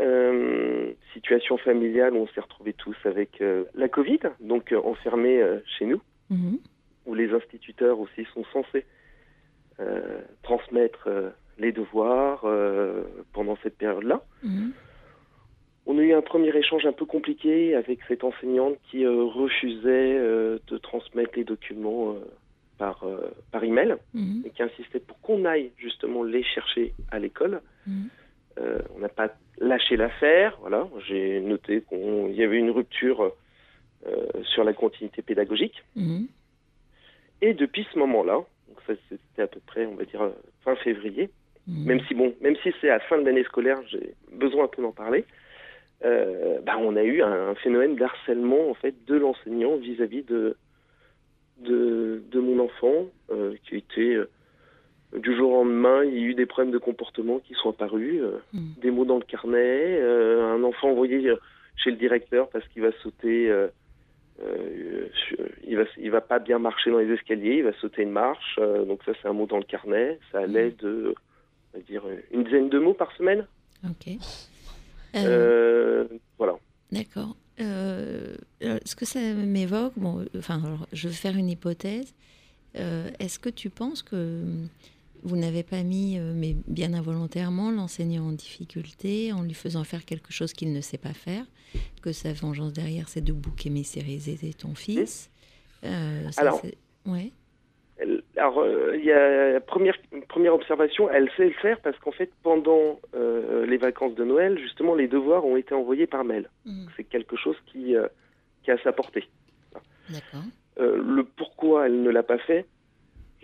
[0.01, 5.41] Euh, situation familiale, on s'est retrouvés tous avec euh, la Covid, donc euh, enfermés
[5.79, 6.59] chez nous, Mhm.
[7.07, 8.85] où les instituteurs aussi sont censés
[10.43, 11.09] transmettre
[11.59, 12.45] les devoirs
[13.33, 14.23] pendant cette période-là.
[14.43, 14.73] Mhm.
[15.87, 20.17] On a eu un premier échange un peu compliqué avec cette enseignante qui euh, refusait
[20.17, 22.21] euh, de transmettre les documents euh,
[22.79, 23.05] par,
[23.51, 24.43] par email Mhm.
[24.47, 27.61] et qui insistait pour qu'on aille justement les chercher à l'école.
[27.87, 28.09] Mhm.
[28.95, 30.59] On n'a pas lâché l'affaire.
[30.61, 33.33] Voilà, j'ai noté qu'il y avait une rupture
[34.43, 35.83] sur la continuité pédagogique.
[35.97, 36.27] Mhm.
[37.41, 38.41] Et depuis ce moment-là,
[39.09, 40.31] c'était à peu près, on va dire,
[40.65, 41.31] fin février,
[41.67, 44.69] même si bon, même si c'est à la fin de l'année scolaire, j'ai besoin un
[44.69, 45.25] peu d'en parler.
[46.05, 50.57] Euh, bah, on a eu un, un phénomène d'harcèlement en fait de l'enseignant vis-à-vis de,
[51.59, 54.29] de de mon enfant euh, qui était euh,
[55.19, 58.23] du jour au lendemain, il y a eu des problèmes de comportement qui sont apparus,
[58.55, 58.75] Mhm.
[58.81, 61.31] des mots dans le carnet, un enfant envoyé
[61.77, 63.53] chez le directeur parce qu'il va sauter,
[65.67, 68.59] il va il va pas bien marcher dans les escaliers, il va sauter une marche,
[68.87, 71.15] donc ça c'est un mot dans le carnet, ça allait de
[71.75, 73.47] on va dire une dizaine de mots par semaine.
[73.85, 74.15] Ok.
[75.15, 76.55] Euh, Euh, voilà.
[76.91, 77.37] D'accord.
[77.61, 78.35] Euh,
[78.85, 82.15] ce que ça m'évoque, bon, enfin, alors, je vais faire une hypothèse.
[82.75, 84.43] Est-ce que tu penses que
[85.23, 90.33] vous n'avez pas mis, mais bien involontairement, l'enseignant en difficulté en lui faisant faire quelque
[90.33, 91.45] chose qu'il ne sait pas faire
[92.01, 95.31] Que sa vengeance derrière, c'est de bouc émissairiser ton fils?
[95.85, 96.63] Euh, ça, Alors,
[97.07, 97.31] ouais.
[98.43, 99.97] Alors, euh, il y a première
[100.29, 104.59] première observation, elle sait le faire parce qu'en fait, pendant euh, les vacances de Noël,
[104.59, 106.49] justement, les devoirs ont été envoyés par mail.
[106.67, 106.89] Mhm.
[106.97, 108.09] C'est quelque chose qui euh,
[108.65, 109.25] qui a sa portée.
[110.11, 110.41] D'accord.
[110.81, 112.67] Euh, le pourquoi elle ne l'a pas fait,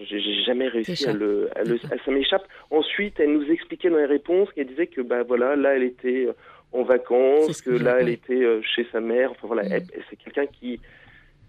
[0.01, 1.93] j'ai jamais réussi à le, à le- D'accord.
[1.93, 2.47] à- ça m'échappe.
[2.73, 6.29] Ensuite, elle nous expliquait dans les réponses qu'elle disait que bah voilà, là, elle était
[6.73, 9.31] en vacances, que là, elle était chez sa mère.
[9.31, 9.83] Enfin voilà, Mm.
[10.11, 10.81] c'est quelqu'un qui.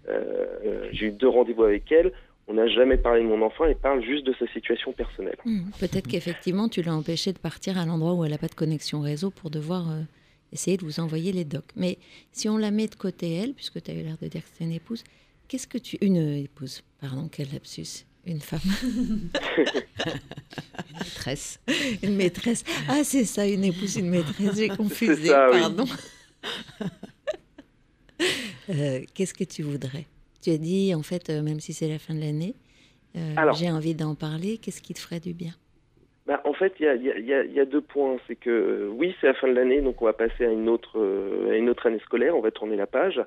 [0.08, 2.12] euh, J'ai eu deux rendez-vous avec elle.
[2.50, 3.64] On n'a jamais parlé de mon enfant.
[3.64, 5.36] Elle parle juste de sa situation personnelle.
[5.44, 8.54] Hmm, Peut-être qu'effectivement, tu l'as empêché de partir à l'endroit où elle n'a pas de
[8.56, 10.00] connexion réseau pour devoir euh,
[10.52, 11.70] essayer de vous envoyer les docs.
[11.76, 11.96] Mais
[12.32, 14.48] si on la met de côté, elle, puisque tu as eu l'air de dire que
[14.52, 15.04] c'était une épouse,
[15.46, 15.96] qu'est-ce que tu.
[16.00, 18.04] Une épouse, pardon, quel lapsus.
[18.26, 18.60] Une femme,
[20.92, 21.58] Maîtresse.
[22.02, 22.64] une maîtresse.
[22.88, 24.56] Ah, c'est ça, une épouse, une maîtresse.
[24.56, 25.60] J'ai confusé, ça, oui.
[25.60, 25.84] pardon.
[28.68, 30.04] Euh, Qu'est-ce que tu voudrais?
[30.42, 32.54] Tu as dit, en fait, euh, même si c'est la fin de l'année,
[33.16, 34.58] euh, j'ai envie d'en parler.
[34.58, 35.52] Qu'est-ce qui te ferait du bien?
[36.26, 38.16] Bah, en fait, il y a, y y y deux points.
[38.26, 40.68] C'est que euh, oui, c'est la fin de l'année, donc on va passer à une
[40.68, 40.98] autre,
[41.50, 42.36] à une autre année scolaire.
[42.36, 43.20] On va tourner la page.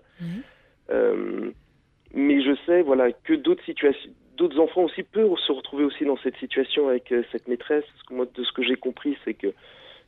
[2.13, 6.17] Mais je sais, voilà, que d'autres situations, d'autres enfants aussi peuvent se retrouver aussi dans
[6.17, 7.83] cette situation avec euh, cette maîtresse.
[7.91, 9.53] Parce que moi, de ce que j'ai compris, c'est que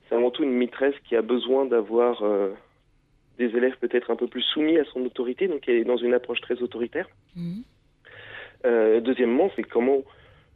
[0.08, 2.52] c'est avant tout une maîtresse qui a besoin d'avoir euh,
[3.38, 6.14] des élèves peut-être un peu plus soumis à son autorité, donc elle est dans une
[6.14, 7.08] approche très autoritaire.
[7.36, 7.64] Mhm.
[8.66, 10.04] Euh, deuxièmement, c'est comment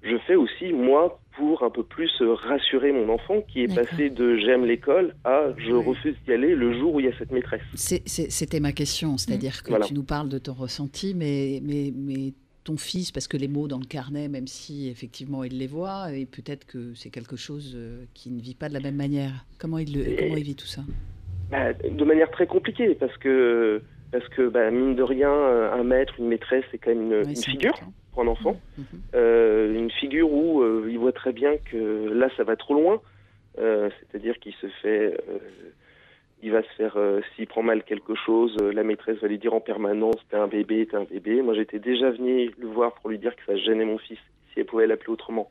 [0.01, 4.09] je fais aussi, moi, pour un peu plus euh, rassurer mon enfant qui est passé
[4.09, 5.85] de j'aime l'école à je Oui.
[5.85, 7.61] refuse d'y aller le jour où il y a cette maîtresse.
[7.75, 9.85] C'était ma question, c'est-à-dire que Voilà.
[9.85, 12.31] tu nous parles de ton ressenti, mais, mais, mais
[12.63, 16.13] ton fils, parce que les mots dans le carnet, même si effectivement il les voit,
[16.13, 19.45] et peut-être que c'est quelque chose euh, qui ne vit pas de la même manière.
[19.59, 20.81] Comment il, le, Et- comment il vit tout ça?
[21.51, 23.81] Bah, de manière très compliquée, parce que,
[24.11, 27.13] parce que bah, mine de rien, euh, un maître, une maîtresse, c'est quand même une,
[27.21, 27.93] Oui, une c'est figure important.
[28.13, 28.59] pour un enfant.
[28.77, 28.85] Mhm.
[29.15, 33.01] Euh, une figure où euh, il voit très bien que là, ça va trop loin.
[33.57, 35.37] Euh, C'est-à-dire qu'il se fait, euh,
[36.43, 39.53] il va se faire, euh, s'il prend mal quelque chose, la maîtresse va lui dire
[39.53, 41.41] en permanence, t'es un bébé, t'es un bébé.
[41.41, 44.19] Moi, j'étais déjà venu le voir pour lui dire que ça gênait mon fils.
[44.53, 45.49] Si elle pouvait l'appeler autrement,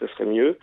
[0.00, 0.58] ça serait mieux.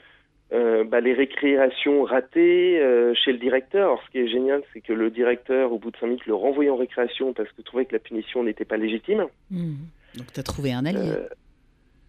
[0.53, 3.83] Euh, bah, les récréations ratées euh, chez le directeur.
[3.87, 6.35] Alors, ce qui est génial, c'est que le directeur, au bout de cinq minutes, le
[6.35, 9.27] renvoyait en récréation parce que trouvait que la punition n'était pas légitime.
[9.49, 9.77] Mhm.
[10.17, 10.99] Donc tu as trouvé un allié.
[10.99, 11.27] Euh,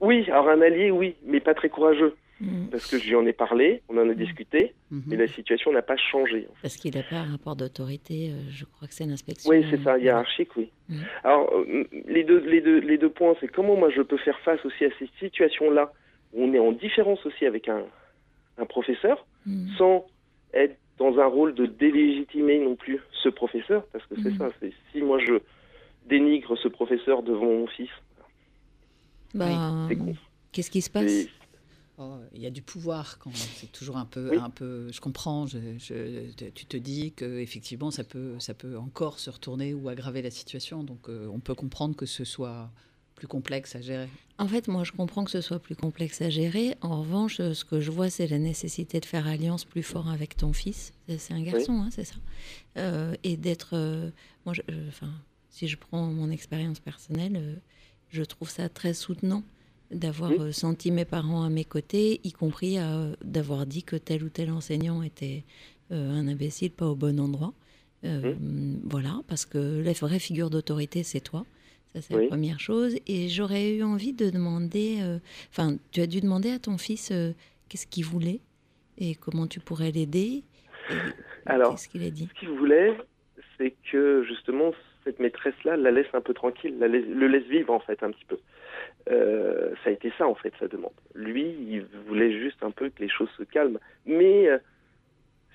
[0.00, 2.16] oui, alors un allié, oui, mais pas très courageux.
[2.40, 2.66] Mhm.
[2.72, 5.02] Parce que je lui en ai parlé, on en a discuté, Mhm.
[5.06, 6.48] mais la situation n'a pas changé.
[6.62, 9.48] Parce qu'il n'a pas un rapport d'autorité, je crois que c'est l'inspection.
[9.50, 10.68] Oui, c'est ça, hiérarchique, oui.
[11.22, 11.48] Alors,
[12.08, 14.84] les deux, les, deux, les deux points, c'est comment moi je peux faire face aussi
[14.84, 15.92] à ces situations-là,
[16.32, 17.84] où on est en différence aussi avec un,
[18.58, 19.70] un professeur, Mhm.
[19.78, 20.06] sans
[20.54, 24.38] être dans un rôle de délégitimer non plus ce professeur, parce que c'est Mhm.
[24.38, 25.34] ça, c'est si moi je
[26.08, 27.90] dénigre ce professeur devant mon fils,
[29.34, 30.14] Bah, c'est con.
[30.52, 31.26] Qu'est-ce qui se passe
[31.98, 33.30] Oh, il y a du pouvoir quand.
[33.34, 34.36] C'est toujours un peu, Oui.
[34.38, 34.90] un peu.
[34.92, 35.46] Je comprends.
[35.46, 39.88] je- je- tu te dis que effectivement, ça peut, ça peut encore se retourner ou
[39.88, 40.82] aggraver la situation.
[40.84, 42.70] Donc, euh, on peut comprendre que ce soit
[43.22, 44.08] plus complexe à gérer.
[44.38, 46.74] En fait, moi, je comprends que ce soit plus complexe à gérer.
[46.80, 50.08] En revanche, euh, ce que je vois, c'est la nécessité de faire alliance plus fort
[50.08, 50.92] avec ton fils.
[51.06, 52.16] C'est- un garçon, hein, c'est ça.
[52.78, 53.74] Euh, et d'être.
[53.74, 54.10] euh,
[54.44, 55.12] moi, je- je- enfin,
[55.50, 57.54] si je prends mon expérience personnelle, euh,
[58.08, 59.44] je trouve ça très soutenant
[59.92, 60.36] d'avoir Oui.
[60.40, 64.30] euh, senti mes parents à mes côtés, y compris à, d'avoir dit que tel ou
[64.30, 65.44] tel enseignant était
[65.92, 67.52] euh, un imbécile, pas au bon endroit.
[68.04, 68.34] Euh,
[68.82, 71.44] Voilà, parce que la vraie figure d'autorité, c'est toi.
[71.94, 72.22] Ça, c'est Oui.
[72.24, 72.96] la première chose.
[73.06, 75.18] Et j'aurais eu envie de demander, euh,
[75.50, 77.32] enfin, tu as dû demander à ton fils euh,
[77.68, 78.40] qu'est-ce qu'il voulait
[78.98, 80.42] et comment tu pourrais l'aider.
[81.46, 82.96] Alors, Qu'est-ce qu'il a dit Ce qu'il voulait,
[83.58, 84.72] c'est que justement
[85.04, 88.10] cette maîtresse-là la laisse un peu tranquille, la laisse- le laisse vivre en fait un
[88.10, 88.38] petit peu.
[89.10, 90.92] Euh, ça a été ça en fait sa demande.
[91.14, 93.78] Lui, il voulait juste un peu que les choses se calment.
[94.06, 94.48] Mais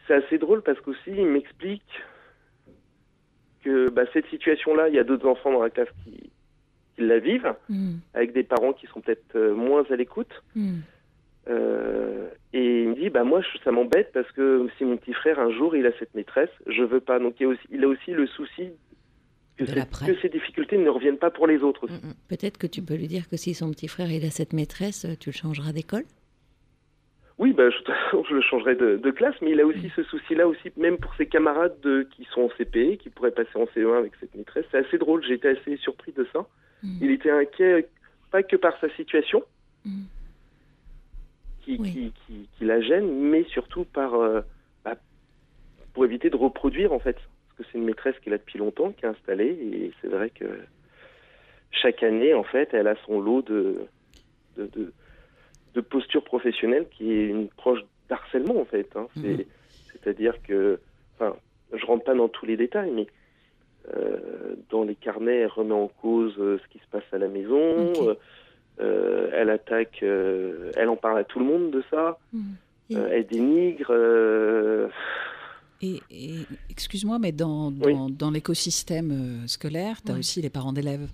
[0.05, 1.81] c'est assez drôle parce qu'aussi il m'explique
[3.63, 6.26] que bah, cette situation-là, il y a d'autres enfants dans la classe qui,
[6.97, 10.43] qui la vivent, Hmm, avec des parents qui sont peut-être euh, moins à l'écoute.
[10.55, 10.77] hmm.
[11.49, 15.13] Euh, et il me dit, bah moi, je- ça m'embête parce que si mon petit
[15.13, 17.19] frère un jour il a cette maîtresse, je veux pas.
[17.19, 18.71] Donc il, a aussi, il a aussi le souci
[19.57, 19.65] que,
[20.21, 21.85] ces difficultés ne reviennent pas pour les autres.
[21.85, 21.93] aussi.
[21.93, 22.13] Mm, mm.
[22.27, 25.05] Peut-être que tu peux lui dire que si son petit frère il a cette maîtresse,
[25.05, 26.03] euh, tu le changeras d'école?
[27.37, 27.77] Oui, bah, je,
[28.29, 31.15] je le changerai de, de classe, mais il a aussi ce souci-là aussi, même pour
[31.15, 34.65] ses camarades de, qui sont en CP, qui pourraient passer en CE1 avec cette maîtresse.
[34.71, 35.23] C'est assez drôle.
[35.25, 36.45] J'ai été assez surpris de ça.
[36.87, 37.87] Hmm, Il était inquiet,
[38.31, 39.43] pas que par sa situation,
[39.85, 40.03] hmm.
[41.63, 41.91] qui, Oui.
[41.91, 44.41] qui, qui, qui la gêne, mais surtout par euh,
[44.85, 44.95] bah,
[45.93, 48.57] pour éviter de reproduire en fait, parce que c'est une maîtresse qui est là depuis
[48.59, 50.45] longtemps, qui est installée, et c'est vrai que
[51.71, 53.81] chaque année en fait, elle a son lot de
[54.55, 54.93] de, de,
[55.75, 58.89] de posture professionnelle qui est une proche d'harcèlement en fait.
[58.95, 59.07] hein.
[59.15, 59.45] C'est- Mhm.
[59.93, 60.79] C'est-à-dire que,
[61.15, 61.35] enfin,
[61.73, 63.07] je rentre pas dans tous les détails, mais
[64.69, 67.57] dans les carnets, elle remet en cause euh, ce qui se passe à la maison.
[68.07, 68.15] Euh,
[68.79, 72.19] euh, elle attaque, euh, elle en parle à tout le monde de ça.
[72.89, 73.87] Et- Euh, elle dénigre.
[73.89, 74.87] euh,
[75.81, 76.35] Et, et
[76.69, 77.93] excuse-moi, mais dans, Oui.
[78.11, 79.11] dans, l'écosystème
[79.43, 81.07] euh, scolaire, tu as aussi les parents d'élèves.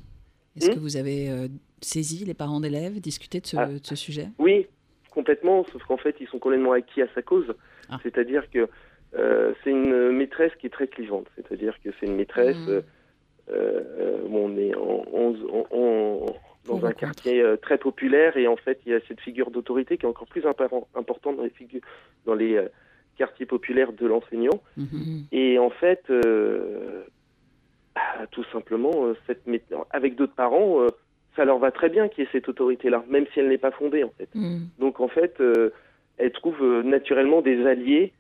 [0.56, 0.76] Est-ce Hmm.
[0.76, 1.48] que vous avez euh,
[1.82, 3.66] saisi les parents d'élèves, discuté de ce, Ah.
[3.68, 4.28] de ce sujet?
[4.40, 4.68] Oui,
[5.10, 7.54] complètement, sauf qu'en fait, ils sont complètement acquis à sa cause.
[7.90, 8.00] Ah.
[8.04, 8.68] C'est-à-dire que euh,
[9.16, 11.28] c'est une maîtresse qui est très clivante.
[11.36, 12.58] C'est-à-dire que c'est une maîtresse.
[12.68, 12.70] Mhm.
[12.70, 12.82] euh,
[13.52, 16.26] euh, bon, on est en,
[16.66, 19.52] dans On un quartier euh, très populaire et en fait, il y a cette figure
[19.52, 21.82] d'autorité qui est encore plus importante dans les, figures,
[22.26, 22.70] dans les euh,
[23.18, 24.62] quartiers populaires de l'enseignant.
[24.78, 25.26] Mhm.
[25.32, 27.04] Et en fait, euh,
[27.96, 28.02] bah,
[28.32, 29.44] tout simplement, euh, cette
[29.92, 30.88] avec d'autres parents, euh,
[31.36, 33.72] ça leur va très bien qu'il y ait cette autorité-là, même si elle n'est pas
[33.72, 34.30] fondée en fait.
[34.34, 34.70] Mhm.
[34.80, 35.72] Donc en fait, euh,
[36.18, 38.14] elle trouve euh, naturellement des alliés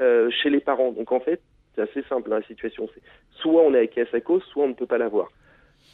[0.00, 0.92] euh, chez les parents.
[0.92, 1.40] Donc en fait,
[1.74, 2.88] c'est assez simple hein, la situation.
[2.94, 5.28] C'est soit on est acquis à sa cause, soit on ne peut pas l'avoir.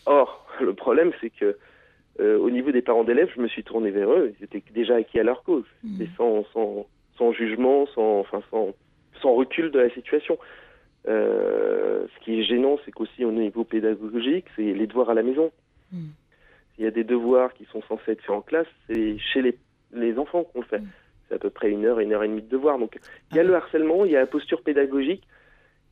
[0.06, 1.56] Or, le problème, c'est que
[2.20, 4.34] euh, au niveau des parents d'élèves, je me suis tourné vers eux.
[4.38, 5.64] Ils étaient déjà acquis à leur cause,
[6.00, 6.86] et sans, sans,
[7.16, 8.74] sans jugement, sans, enfin, sans,
[9.22, 10.38] sans recul de la situation.
[11.08, 15.22] Euh, ce qui est gênant, c'est qu'aussi au niveau pédagogique, c'est les devoirs à la
[15.22, 15.50] maison.
[15.92, 16.10] Mhm.
[16.78, 19.56] Il y a des devoirs qui sont censés être faits en classe, c'est chez les,
[19.92, 20.80] les enfants qu'on le fait.
[20.80, 20.88] Mhm.
[21.30, 22.78] C'est à peu près une heure, une heure et demie de devoirs.
[22.78, 22.98] Donc
[23.30, 23.44] il y a Ah.
[23.46, 25.22] le harcèlement, il y a la posture pédagogique,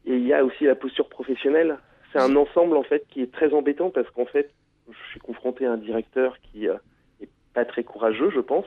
[0.05, 1.78] et il y a aussi la posture professionnelle.
[2.12, 4.51] C'est un ensemble en fait qui est très embêtant parce qu'en fait,
[4.91, 6.74] je suis confronté à un directeur qui euh,
[7.20, 8.64] est pas très courageux, je pense,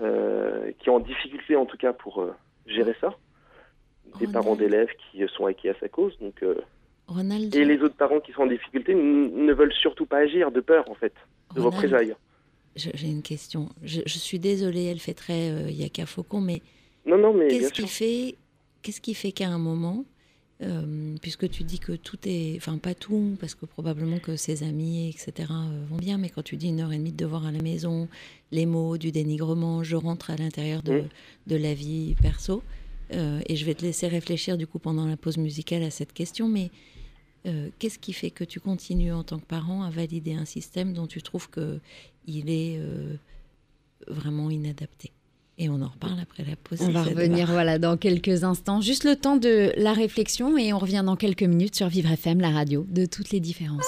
[0.00, 2.34] euh, qui est en difficulté en tout cas pour euh,
[2.66, 3.14] gérer ça.
[4.18, 4.32] Des Ronald.
[4.32, 6.54] parents d'élèves qui euh, sont acquis à sa cause, donc euh,
[7.08, 10.60] Ronald, et les autres parents qui sont en difficulté ne veulent surtout pas agir de
[10.60, 11.12] peur en fait
[11.54, 12.14] de représailles.
[12.76, 13.68] J'ai une question.
[13.82, 16.62] Je, je suis désolée, elle fait très euh, Yaka Faucon, mais
[17.06, 18.34] Non non mais bien qu'est-ce qui fait,
[18.82, 20.04] qu'est-ce qui fait qu'à un moment,
[20.62, 24.62] euh, puisque tu dis que tout est, enfin pas tout, parce que probablement que ses
[24.62, 25.48] amis, etc.
[25.50, 27.60] euh, vont bien, mais quand tu dis une heure et demie de devoir à la
[27.62, 28.08] maison,
[28.52, 31.04] les mots, du dénigrement, je rentre à l'intérieur de,
[31.46, 32.62] de la vie perso,
[33.12, 36.12] euh, et je vais te laisser réfléchir du coup pendant la pause musicale à cette
[36.12, 36.70] question, mais
[37.46, 40.92] euh, qu'est-ce qui fait que tu continues en tant que parent à valider un système
[40.92, 41.80] dont tu trouves que
[42.26, 43.14] il est euh,
[44.08, 45.12] vraiment inadapté?
[45.58, 46.82] Et on en reparle après la pause.
[46.82, 48.82] On va revenir voilà dans quelques instants.
[48.82, 52.40] Juste le temps de la réflexion et on revient dans quelques minutes sur Vivre FM,
[52.40, 53.86] la radio de toutes les différences.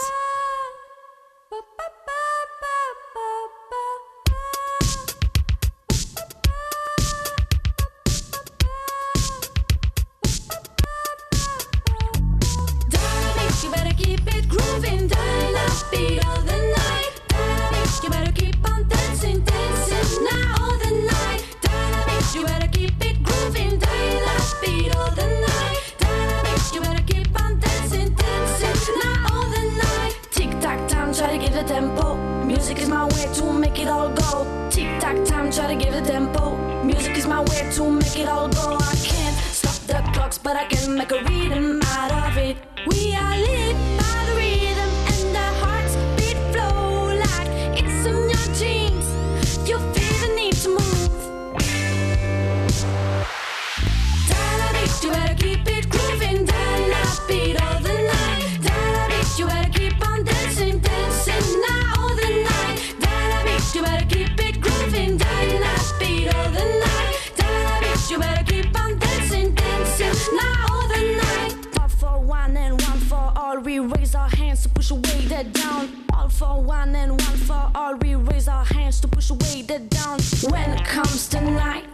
[68.09, 71.55] You better keep on dancing, dancing now all the night.
[71.79, 73.59] One for one and one for all.
[73.61, 76.07] We raise our hands to push away the down.
[76.15, 77.97] All for one and one for all.
[77.97, 80.21] We raise our hands to push away the down.
[80.51, 81.85] When it comes to night,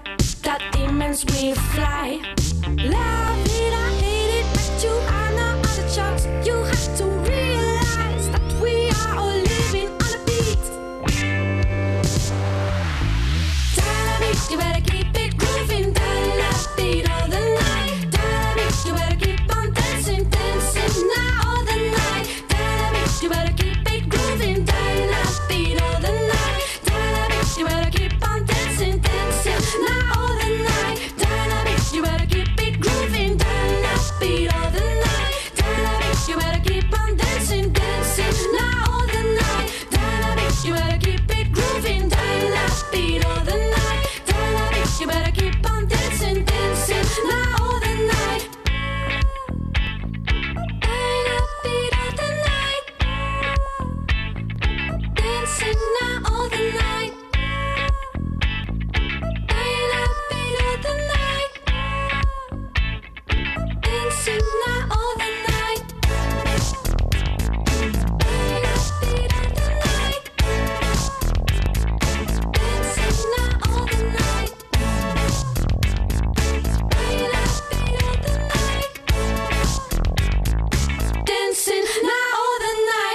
[0.42, 2.20] that demons will fly.
[2.68, 4.94] Love it, I hate it, but you.
[6.44, 10.58] You have to realize that we are all living on a beat.
[14.50, 15.03] You better keep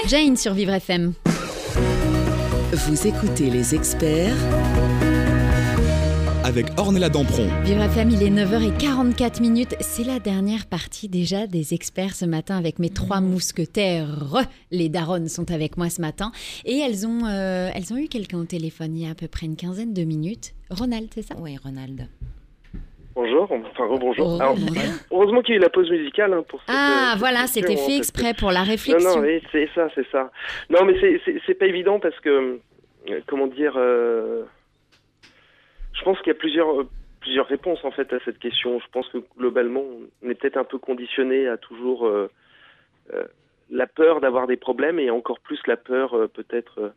[0.10, 1.14] Jane sur Vivre FM.
[2.74, 4.36] Vous écoutez les experts
[6.43, 7.47] avec Ornella Dampron.
[7.62, 9.76] Vivre FM, il est 9h44 minutes.
[9.82, 14.47] C'est la dernière partie déjà des experts ce matin avec mes trois mousquetaires.
[14.72, 16.32] Les daronnes sont avec moi ce matin
[16.66, 19.28] et elles ont, euh, elles ont eu quelqu'un au téléphone il y a à peu
[19.28, 20.55] près une quinzaine de minutes.
[20.72, 21.36] Ronald, c'est ça?
[21.38, 22.07] Oui, Ronald.
[23.22, 24.38] Bonjour, enfin rebonjour.
[24.38, 24.55] Oh, Alors,
[25.11, 27.74] heureusement qu'il y a eu la pause musicale hein, pour cette, Ah, euh, voilà, c'était
[27.74, 29.17] hein, fait exprès pour la Non, réflexion.
[29.17, 30.32] non, oui, c'est ça, c'est ça.
[30.70, 32.30] Non, mais c'est- pas évident parce que,
[33.09, 34.43] euh, comment dire, euh,
[35.91, 36.86] je pense qu'il y a plusieurs,
[37.20, 38.80] plusieurs réponses en fait à cette question.
[38.80, 39.84] Je pense que globalement,
[40.24, 42.09] on est peut-être un peu conditionné à toujours
[43.70, 46.93] la peur d'avoir des problèmes et encore plus la peur peut-être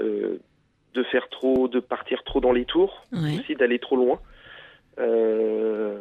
[0.00, 3.38] de faire trop, de partir trop dans les tours, Ouais.
[3.38, 4.18] aussi d'aller trop loin.
[5.00, 5.98] Euh,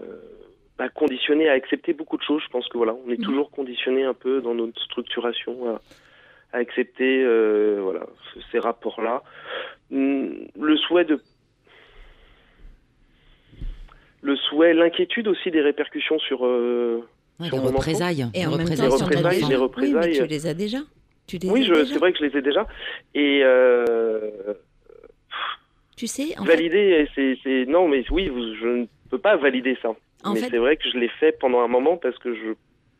[0.78, 2.42] bah, conditionné à accepter beaucoup de choses.
[2.46, 3.26] Je pense que voilà, on est Mhm.
[3.26, 5.82] toujours conditionné un peu dans notre structuration à,
[6.54, 9.24] à accepter euh, voilà ce- ces rapports-là.
[9.92, 11.22] Hum, Le souhait de
[14.22, 17.02] le souhait, l'inquiétude aussi des répercussions sur euh,
[17.40, 17.78] Ouais, Sur les enfant.
[17.78, 18.26] représailles.
[18.34, 20.10] Et les en même temps, Les représailles, les Oui, représailles.
[20.12, 20.80] mais tu les as déjà?
[21.26, 22.68] Tu les oui, c'est vrai que je les ai déjà
[23.14, 24.32] et euh,
[26.00, 29.36] Tu sais, en fait, valider, c'est c'est- non, mais oui, vous- je ne peux pas
[29.36, 29.90] valider ça.
[30.24, 32.54] En mais fait- c'est vrai que je l'ai fait pendant un moment parce que je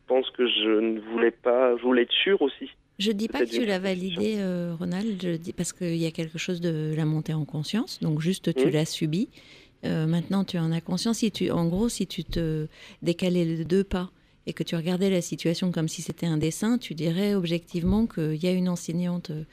[0.06, 2.68] pense que je ne voulais pas, je voulais être sûr aussi.
[2.98, 5.16] je dis pas que tu l'as validé, euh, Ronald.
[5.22, 7.98] Je dis parce qu'il y a quelque chose de la montée en conscience.
[8.02, 8.72] Donc juste, tu Mhm.
[8.74, 9.30] l'as subi.
[9.86, 11.16] Euh, maintenant, tu en as conscience.
[11.20, 12.66] Si tu, en gros, si tu te
[13.00, 14.10] décalais les deux pas
[14.46, 18.36] et que tu regardais la situation comme si c'était un dessin, tu dirais objectivement qu'il
[18.44, 19.44] y a une enseignante euh,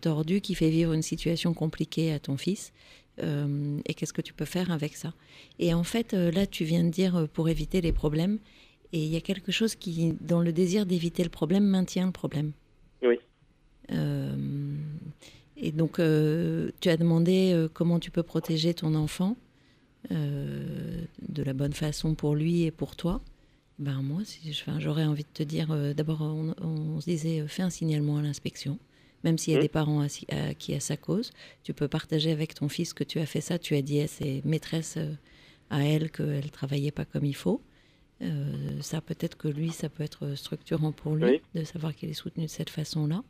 [0.00, 2.72] tordue qui fait vivre une situation compliquée à ton fils.
[3.22, 5.12] Euh, et qu'est-ce que tu peux faire avec ça?
[5.58, 8.38] Et en fait, euh, là, tu viens de dire euh, pour éviter les problèmes.
[8.92, 12.12] Et il y a quelque chose qui, dans le désir d'éviter le problème, maintient le
[12.12, 12.52] problème.
[13.02, 13.16] Oui.
[13.92, 14.74] Euh,
[15.56, 19.36] et donc, euh, tu as demandé euh, comment tu peux protéger ton enfant
[20.10, 23.20] euh, de la bonne façon pour lui et pour toi.
[23.78, 24.40] Ben moi, si,
[24.78, 28.16] j'aurais envie de te dire, euh, d'abord, on, on se disait, euh, fais un signalement
[28.18, 28.78] à l'inspection.
[29.24, 29.62] Même s'il y a Mhm.
[29.62, 31.30] des parents à, à qui à sa cause,
[31.62, 33.58] tu peux partager avec ton fils que tu as fait ça.
[33.58, 35.12] Tu as dit à ses maîtresses, euh,
[35.70, 37.60] à elle, qu'elle ne travaillait pas comme il faut.
[38.22, 41.40] Euh, ça, peut-être que lui, ça peut être structurant pour lui Oui.
[41.54, 43.22] de savoir qu'il est soutenu de cette façon-là.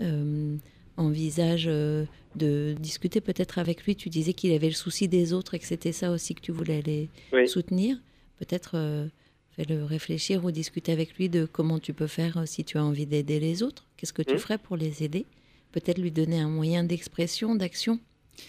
[0.00, 0.56] Euh,
[0.96, 2.04] envisage euh,
[2.36, 3.96] de discuter peut-être avec lui.
[3.96, 6.52] Tu disais qu'il avait le souci des autres et que c'était ça aussi que tu
[6.52, 7.48] voulais Oui.
[7.48, 7.96] soutenir.
[8.38, 9.08] Peut-être euh,
[9.56, 12.84] fais-le réfléchir ou discuter avec lui de comment tu peux faire euh, si tu as
[12.84, 13.88] envie d'aider les autres.
[13.96, 14.40] Qu'est-ce que tu Mhm.
[14.40, 15.26] ferais pour les aider?
[15.72, 18.00] Peut-être lui donner un moyen d'expression, d'action.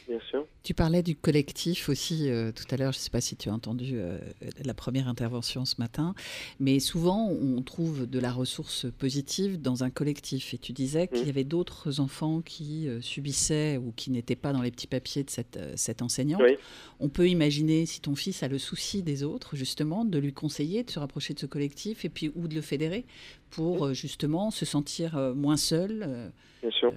[0.08, 0.46] Bien sûr.
[0.64, 3.50] Tu parlais du collectif aussi euh, tout à l'heure, je ne sais pas si tu
[3.50, 4.20] as entendu euh,
[4.64, 6.14] la première intervention ce matin,
[6.60, 10.54] mais souvent on trouve de la ressource positive dans un collectif.
[10.54, 11.30] Et tu disais qu'il y Mm.
[11.30, 15.30] avait d'autres enfants qui euh, subissaient ou qui n'étaient pas dans les petits papiers de
[15.30, 16.42] cette, cette enseignante.
[16.44, 16.58] Oui.
[17.00, 20.84] On peut imaginer, si ton fils a le souci des autres, justement, de lui conseiller
[20.84, 23.06] de se rapprocher de ce collectif et puis ou de le fédérer
[23.50, 26.32] pour euh, justement se sentir moins seul.
[26.62, 26.94] Bien sûr.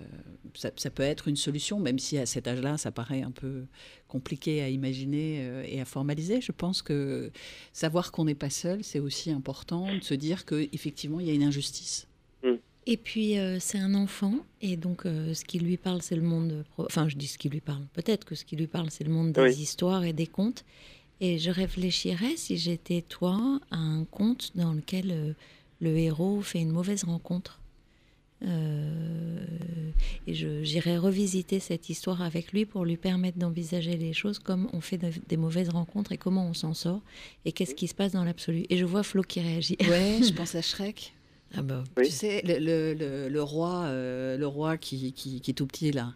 [0.54, 3.64] ça, ça peut être une solution, même si à cet âge-là, ça paraît un peu
[4.08, 6.40] compliqué à imaginer euh, et à formaliser.
[6.40, 7.30] Je pense que
[7.72, 11.34] savoir qu'on n'est pas seul, c'est aussi important de se dire qu'effectivement, il y a
[11.34, 12.06] une injustice.
[12.86, 16.20] Et puis, euh, c'est un enfant, et donc euh, ce qui lui parle, c'est le
[16.34, 16.66] monde.
[16.76, 17.86] Enfin, je dis ce qui lui parle.
[17.94, 19.54] Peut-être que ce qui lui parle, c'est le monde des Oui.
[19.58, 20.66] histoires et des contes.
[21.22, 25.32] Et je réfléchirais, si j'étais toi, à un conte dans lequel euh,
[25.80, 27.58] le héros fait une mauvaise rencontre.
[28.44, 29.44] Euh,
[30.26, 34.68] et je- j'irais revisiter cette histoire avec lui pour lui permettre d'envisager les choses comme
[34.72, 37.02] on fait de- des mauvaises rencontres et comment on s'en sort
[37.44, 38.64] et qu'est-ce qui se passe dans l'absolu.
[38.70, 39.76] Et je vois Flo qui réagit.
[39.88, 41.12] Ouais, je pense à Shrek.
[41.56, 42.06] Ah bah, Oui.
[42.06, 45.66] Tu sais, le, le- le- le roi, euh, le roi qui, qui- qui est tout
[45.66, 46.12] petit là,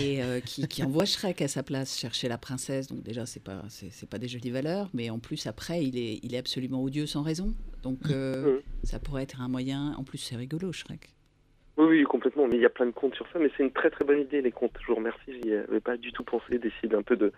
[0.00, 2.86] et euh, qui, qui envoie Shrek à sa place chercher la princesse.
[2.86, 5.98] Donc déjà, c'est pas, c'est, c'est pas des jolies valeurs, mais en plus après, il
[5.98, 7.52] est, il est absolument odieux sans raison.
[7.82, 9.92] Donc euh, ça pourrait être un moyen.
[9.98, 11.08] En plus, c'est rigolo, Shrek.
[11.76, 12.46] Oui, oui, complètement.
[12.48, 13.38] Mais il y a plein de contes sur ça.
[13.38, 14.72] Mais c'est une très très bonne idée, les contes.
[14.80, 15.40] Je vous remercie.
[15.42, 17.32] J'y avais pas du tout pensé d'essayer d'un peu de,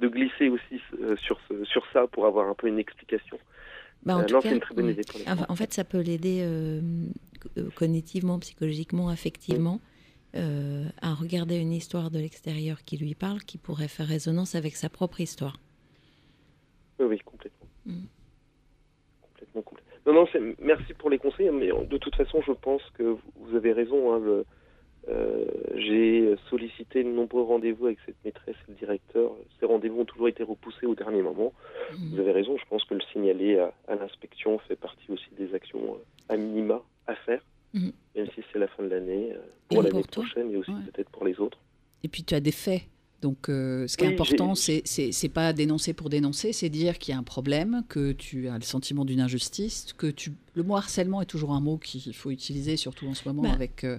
[0.00, 3.38] de glisser aussi euh, sur, ce, sur ça pour avoir un peu une explication.
[4.04, 5.84] bah, en Euh, tout non, cas, une très bonne idée pour les en fait, ça
[5.84, 6.80] peut l'aider euh,
[7.74, 9.80] cognitivement, psychologiquement, affectivement,
[10.34, 14.88] à regarder une histoire de l'extérieur qui lui parle, qui pourrait faire résonance avec sa
[14.88, 15.56] propre histoire.
[16.98, 17.68] Oui, oui, complètement.
[17.86, 18.04] Mm.
[19.20, 19.83] Complètement, complètement.
[20.06, 20.26] Non, non,
[20.60, 23.02] merci pour les conseils, mais de toute façon, je pense que
[23.36, 24.12] vous- avez raison.
[24.12, 24.44] hein, le-
[25.08, 25.44] euh,
[25.76, 29.32] J'ai sollicité de nombreux rendez-vous avec cette maîtresse et le directeur.
[29.60, 31.52] Ces rendez-vous ont toujours été repoussés au dernier moment.
[32.12, 35.54] Vous avez raison, je pense que le signaler à, à l'inspection fait partie aussi des
[35.54, 37.42] actions euh, à minima à faire.
[37.74, 37.92] Mhm.
[38.14, 39.38] même si c'est la fin de l'année, euh,
[39.68, 40.76] pour l'année prochaine et aussi Ouais.
[40.92, 41.58] peut-être pour les autres.
[42.04, 42.82] Et puis tu as des faits.
[43.24, 47.12] Donc euh, ce qui est important, c'est c'est pas dénoncer pour dénoncer, c'est dire qu'il
[47.12, 50.76] y a un problème, que tu as le sentiment d'une injustice, que tu le mot
[50.76, 53.52] harcèlement est toujours un mot qu'il faut utiliser, surtout en ce moment Bah.
[53.54, 53.98] avec euh,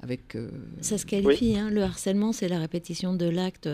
[0.00, 0.34] avec.
[0.36, 0.48] euh,
[0.80, 1.54] Ça se qualifie.
[1.58, 1.68] hein.
[1.70, 3.68] Le harcèlement, c'est la répétition de l'acte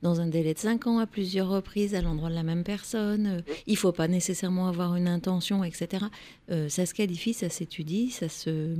[0.00, 3.44] dans un délai de 5 ans à plusieurs reprises à l'endroit de la même personne.
[3.66, 6.06] Il faut pas nécessairement avoir une intention, etc.
[6.50, 8.74] Euh, ça se qualifie, ça s'étudie, ça se,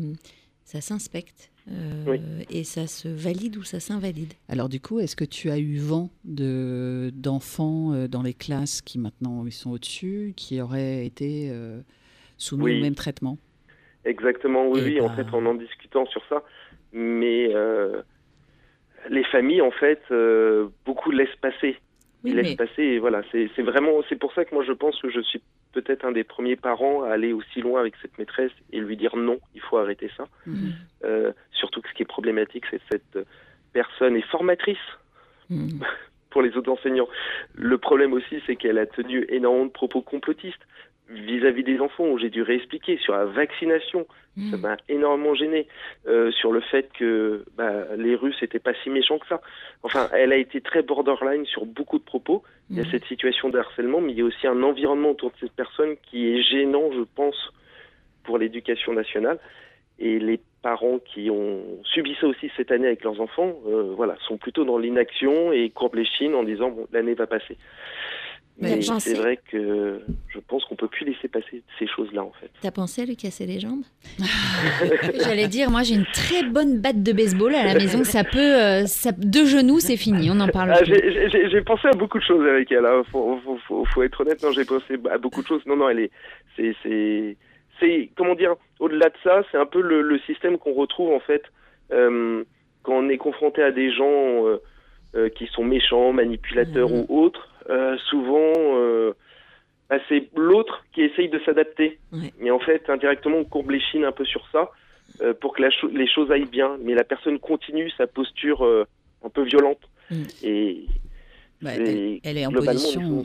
[0.64, 1.50] ça s'inspecte.
[1.70, 2.20] Euh, Oui.
[2.50, 4.32] Et ça se valide ou ça s'invalide.
[4.48, 8.80] Alors du coup, est-ce que tu as eu vent de d'enfants euh, dans les classes
[8.82, 11.80] qui maintenant ils sont au-dessus, qui auraient été euh,
[12.36, 12.78] soumis Oui.
[12.78, 13.38] au même traitement?
[14.04, 15.16] Exactement, oui, Eh en ben.
[15.16, 16.42] fait, en en discutant sur ça.
[16.92, 18.00] Mais euh,
[19.10, 21.76] les familles, en fait, euh, beaucoup laissent passer.
[22.24, 25.08] Oui, mais- passer, et voilà, c'est vraiment, c'est pour ça que moi je pense que
[25.08, 25.40] je suis
[25.72, 29.14] peut-être un des premiers parents à aller aussi loin avec cette maîtresse et lui dire
[29.16, 30.26] non, il faut arrêter ça.
[30.46, 30.72] Mhm.
[31.04, 33.18] Euh, surtout que ce qui est problématique, c'est que cette
[33.72, 34.78] personne est formatrice
[35.50, 35.80] Mhm.
[36.30, 37.08] pour les autres enseignants.
[37.54, 40.60] Le problème aussi, c'est qu'elle a tenu énormément de propos complotistes
[41.11, 42.16] vis-à-vis des enfants.
[42.18, 44.06] J'ai dû réexpliquer sur la vaccination.
[44.50, 44.62] Ça Mhm.
[44.62, 45.66] m'a énormément gêné
[46.06, 49.40] euh, sur le fait que bah, les Russes n'étaient pas si méchants que ça.
[49.82, 52.44] Enfin, elle a été très borderline sur beaucoup de propos.
[52.70, 52.90] Il y a Mhm.
[52.92, 55.96] cette situation de harcèlement, mais il y a aussi un environnement autour de cette personne
[56.09, 57.52] qui est gênant, je pense,
[58.22, 59.38] pour l'éducation nationale.
[59.98, 64.14] Et les parents qui ont subi ça aussi cette année avec leurs enfants, euh, voilà,
[64.28, 67.56] sont plutôt dans l'inaction et courbent les chines en disant bon, l'année va passer.
[68.61, 70.00] Mais c'est vrai que
[70.30, 72.50] je pense qu'on peut plus laisser passer ces choses-là en fait.
[72.61, 73.82] T'as pensé à lui casser les jambes
[75.24, 78.04] J'allais dire, moi j'ai une très bonne batte de baseball à la maison.
[78.04, 80.30] Ça peut, euh, ça, deux genoux, c'est fini.
[80.30, 80.92] On n'en parle Ah, plus.
[81.50, 82.86] j'ai- pensé à beaucoup de choses avec elle.
[82.86, 83.02] Hein.
[83.12, 84.42] Faut, faut, faut, faut être honnête.
[84.42, 85.62] Non, j'ai pensé à beaucoup de choses.
[85.66, 86.11] Non, non, elle est,
[86.56, 87.36] c'est, c'est,
[87.78, 91.20] c'est, comment dire, au-delà de ça, c'est un peu le, le système qu'on retrouve en
[91.20, 91.42] fait
[91.92, 92.42] euh,
[92.82, 94.56] quand on est confronté à des gens euh,
[95.14, 97.06] euh, qui sont méchants, manipulateurs Mhm.
[97.09, 97.48] ou autres.
[97.68, 99.12] Euh, souvent, euh,
[99.90, 101.98] bah, c'est l'autre qui essaye de s'adapter.
[102.12, 102.32] Ouais.
[102.40, 104.70] Et en fait, indirectement, on courbe les chines un peu sur ça
[105.20, 106.76] euh, pour que la cho- les choses aillent bien.
[106.82, 108.62] Mais la personne continue sa posture
[109.24, 109.80] un peu violente.
[110.10, 110.22] Mm.
[110.42, 110.86] Et
[111.60, 113.24] Bah, et elle, est en position.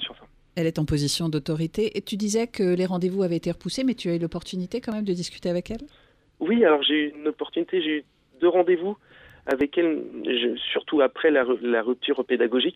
[0.55, 1.97] Elle est en position d'autorité.
[1.97, 4.91] Et tu disais que les rendez-vous avaient été repoussés, mais tu as eu l'opportunité quand
[4.91, 5.81] même de discuter avec elle?
[6.39, 8.03] Oui, alors j'ai eu une opportunité, j'ai eu
[8.41, 8.97] deux rendez-vous
[9.45, 12.75] avec elle, je- surtout après la rupture pédagogique,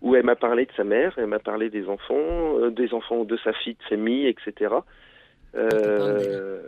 [0.00, 3.24] où elle m'a parlé de sa mère, elle m'a parlé des enfants, euh, des enfants
[3.24, 4.52] de sa fille de etc.
[4.58, 4.80] te parle
[5.54, 6.62] Euh,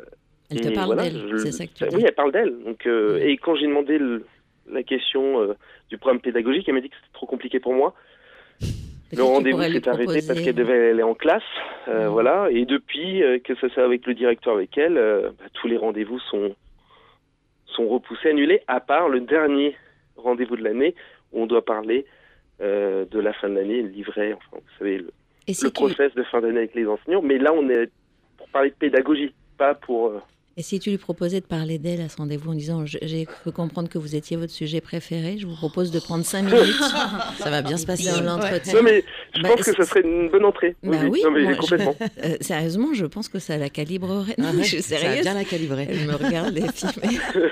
[0.50, 2.54] Elle te parle d'elle, je- c'est ça que tu Oui, elle parle d'elle.
[2.64, 4.24] Donc, euh, Et quand j'ai demandé le-
[4.70, 5.54] la question euh,
[5.90, 7.94] du programme pédagogique, elle m'a dit que c'était trop compliqué pour moi.
[9.12, 11.42] Le rendez-vous s'est arrêté parce qu'elle devait aller en classe,
[11.86, 12.48] voilà.
[12.50, 14.94] Et depuis que ça c'est avec le directeur avec elle,
[15.38, 16.54] bah, tous les rendez-vous sont
[17.66, 19.76] sont repoussés, annulés, à part le dernier
[20.16, 20.94] rendez-vous de l'année
[21.32, 22.04] où on doit parler
[22.60, 25.10] euh, de la fin de l'année, le livret, enfin vous savez le,
[25.46, 27.22] Et si le tu- process de fin d'année avec les enseignants.
[27.22, 27.88] Mais là on est
[28.36, 30.20] pour parler de pédagogie, pas pour euh,
[30.56, 33.52] Et si tu lui proposais de parler d'elle à ce rendez-vous en disant J'ai cru
[33.52, 36.74] comprendre que vous étiez votre sujet préféré, je vous propose de prendre 5 minutes.
[37.38, 38.10] Ça va bien se passer.
[38.10, 38.74] dans l'entretien.
[38.74, 39.04] Non mais
[39.34, 40.76] je Bah, pense que ça serait une bonne entrée.
[40.82, 41.96] Bah oui, non, mais moi, je- complètement.
[42.24, 44.34] Euh, sérieusement, je pense que ça la calibrerait.
[44.38, 45.86] Non, Ah ouais, je suis ça va bien la calibrer.
[45.88, 47.20] Elle me regarde les filles.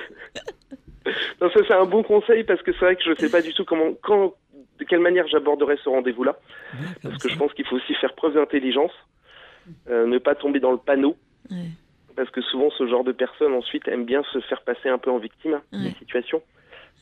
[1.41, 3.41] Non, ça c'est un bon conseil parce que c'est vrai que je ne sais pas
[3.41, 4.35] du tout comment, quand,
[4.79, 6.39] de quelle manière j'aborderai ce rendez-vous-là.
[7.03, 8.93] Parce que je pense qu'il faut aussi faire preuve d'intelligence,
[9.89, 11.17] euh, ne pas tomber dans le panneau.
[11.51, 11.57] Ouais.
[12.17, 15.11] Parce que souvent, ce genre de personnes ensuite aiment bien se faire passer un peu
[15.11, 15.91] en victime Ouais.
[15.91, 16.43] des situations.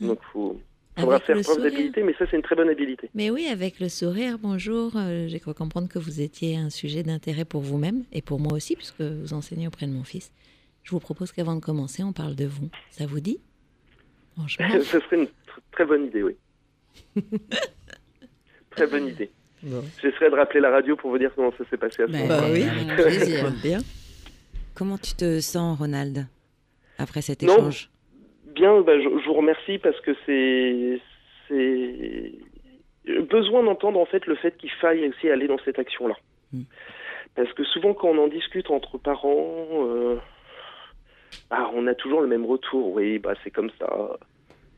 [0.01, 0.09] Ouais.
[0.09, 3.11] Donc, il faudra Avec faire preuve d'habilité, mais ça, c'est une très bonne habilité.
[3.15, 4.93] Mais oui, avec le sourire, bonjour.
[4.97, 8.53] euh, J'ai cru comprendre que vous étiez un sujet d'intérêt pour vous-même et pour moi
[8.55, 10.33] aussi, puisque vous enseignez auprès de mon fils.
[10.85, 12.69] Je vous propose qu'avant de commencer, on parle de vous.
[12.91, 13.39] Ça vous dit?
[14.37, 14.69] Franchement.
[14.83, 16.37] Ce serait une tr- très bonne idée, oui.
[18.71, 19.31] très bonne idée.
[20.03, 22.19] J'essaierai de rappeler la radio pour vous dire comment ça s'est passé à ce Ben,
[22.23, 22.41] moment-là.
[22.41, 22.63] Bah oui.
[22.63, 23.51] avec plaisir.
[23.63, 23.79] bien.
[24.75, 26.27] Comment tu te sens, Ronald,
[26.99, 27.55] après cet Non.
[27.57, 27.91] échange?
[28.55, 31.01] Bien, bah, je, je vous remercie parce que c'est
[31.49, 32.33] c'est
[33.23, 36.15] besoin d'entendre en fait le fait qu'il faille aussi aller dans cette action-là.
[36.53, 36.63] Mm.
[37.35, 40.17] Parce que souvent quand on en discute entre parents, euh,
[41.51, 42.93] bah, on a toujours le même retour.
[42.93, 44.19] Oui, bah c'est comme ça.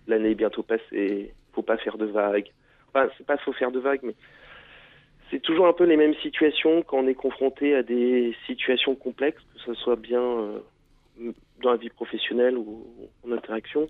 [0.07, 1.33] L'année est bientôt passée.
[1.59, 2.53] Faut pas faire de vagues.
[2.95, 4.15] Enfin, c'est pas faut faire de vagues, mais
[5.29, 9.43] c'est toujours un peu les mêmes situations quand on est confronté à des situations complexes,
[9.55, 10.61] que ce soit bien euh,
[11.61, 12.87] dans la vie professionnelle ou
[13.27, 13.89] en interaction,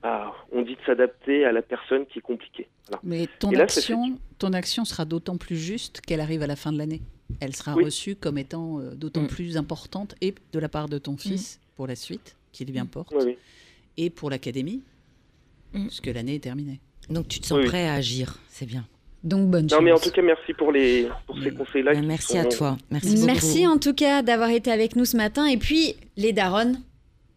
[0.00, 2.68] bah, on dit de s'adapter à la personne qui est compliquée.
[2.86, 3.00] Voilà.
[3.02, 6.72] Mais ton là, action, ton action sera d'autant plus juste qu'elle arrive à la fin
[6.72, 7.00] de l'année.
[7.40, 7.84] Elle sera Oui.
[7.84, 9.26] reçue comme étant euh, d'autant Mm.
[9.26, 12.36] plus importante et de la part de ton fils pour la suite.
[12.52, 13.36] qu'il bien porte, Oui, oui.
[13.96, 14.82] et pour l'académie,
[15.74, 15.82] Mm.
[15.88, 16.80] puisque l'année est terminée.
[17.10, 17.66] Donc tu te sens Oui.
[17.66, 18.84] prêt à agir, c'est bien.
[19.24, 19.80] Donc bonne Non, chance.
[19.82, 21.92] mais en tout cas, merci pour, les, pour ces conseils-là.
[21.94, 22.76] Ben, merci à toi.
[22.90, 23.26] Merci, beaucoup.
[23.26, 25.46] Merci en tout cas d'avoir été avec nous ce matin.
[25.46, 26.74] Et puis, les darons.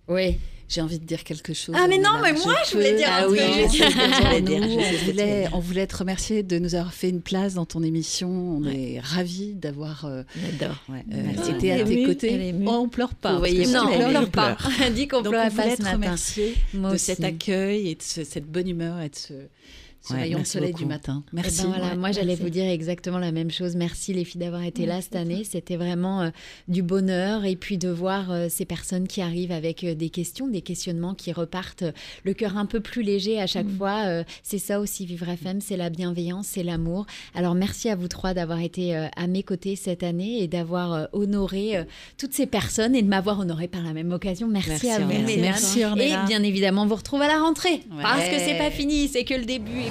[0.07, 0.37] Oui.
[0.73, 1.75] J'ai envie de dire quelque chose.
[1.77, 3.39] Ah, mais non, mais moi, je voulais dire un Ah truc.
[3.41, 4.61] oui, je sais ce que j'allais dire.
[4.61, 5.05] Nous, Je
[5.51, 8.29] on voulait- On te remercier de nous avoir fait une place dans ton émission.
[8.29, 10.77] On est ravis d'avoir euh, J'adore.
[10.87, 12.55] Ouais, euh, été à tes côtés.
[12.65, 13.33] Oh, on pleure pas.
[13.33, 14.57] Vous voyez Non, on pleure pas.
[14.81, 16.91] Elle dit qu'on pleure on pas voulait ce te matin.
[16.93, 19.33] de cet accueil et de ce- cette bonne humeur et de ce,
[20.01, 20.83] ce rayon de merci soleil beaucoup.
[20.83, 21.23] du matin.
[21.27, 21.61] Eh Merci.
[21.61, 22.41] ben voilà, Ouais, moi j'allais merci.
[22.43, 23.75] vous dire exactement la même chose.
[23.75, 25.43] Merci les filles d'avoir été là cette année.
[25.43, 26.29] C'était vraiment euh,
[26.67, 30.47] du bonheur et puis de voir euh, ces personnes qui arrivent avec euh, des questions,
[30.47, 31.83] des questionnements qui repartent
[32.23, 34.05] le cœur un peu plus léger à chaque fois.
[34.07, 37.05] Euh, c'est ça aussi Vivre FM, c'est la bienveillance, c'est l'amour.
[37.35, 41.85] Alors merci à vous trois d'avoir été à mes côtés cette année et d'avoir honoré
[42.17, 44.47] toutes ces personnes et de m'avoir honoré par la même occasion.
[44.47, 45.07] Merci, Merci, à vous.
[45.07, 45.39] Mesdames.
[45.41, 48.01] Merci, Et bien évidemment, on vous retrouve à la rentrée Ouais.
[48.01, 49.90] parce que c'est pas fini, c'est que le début.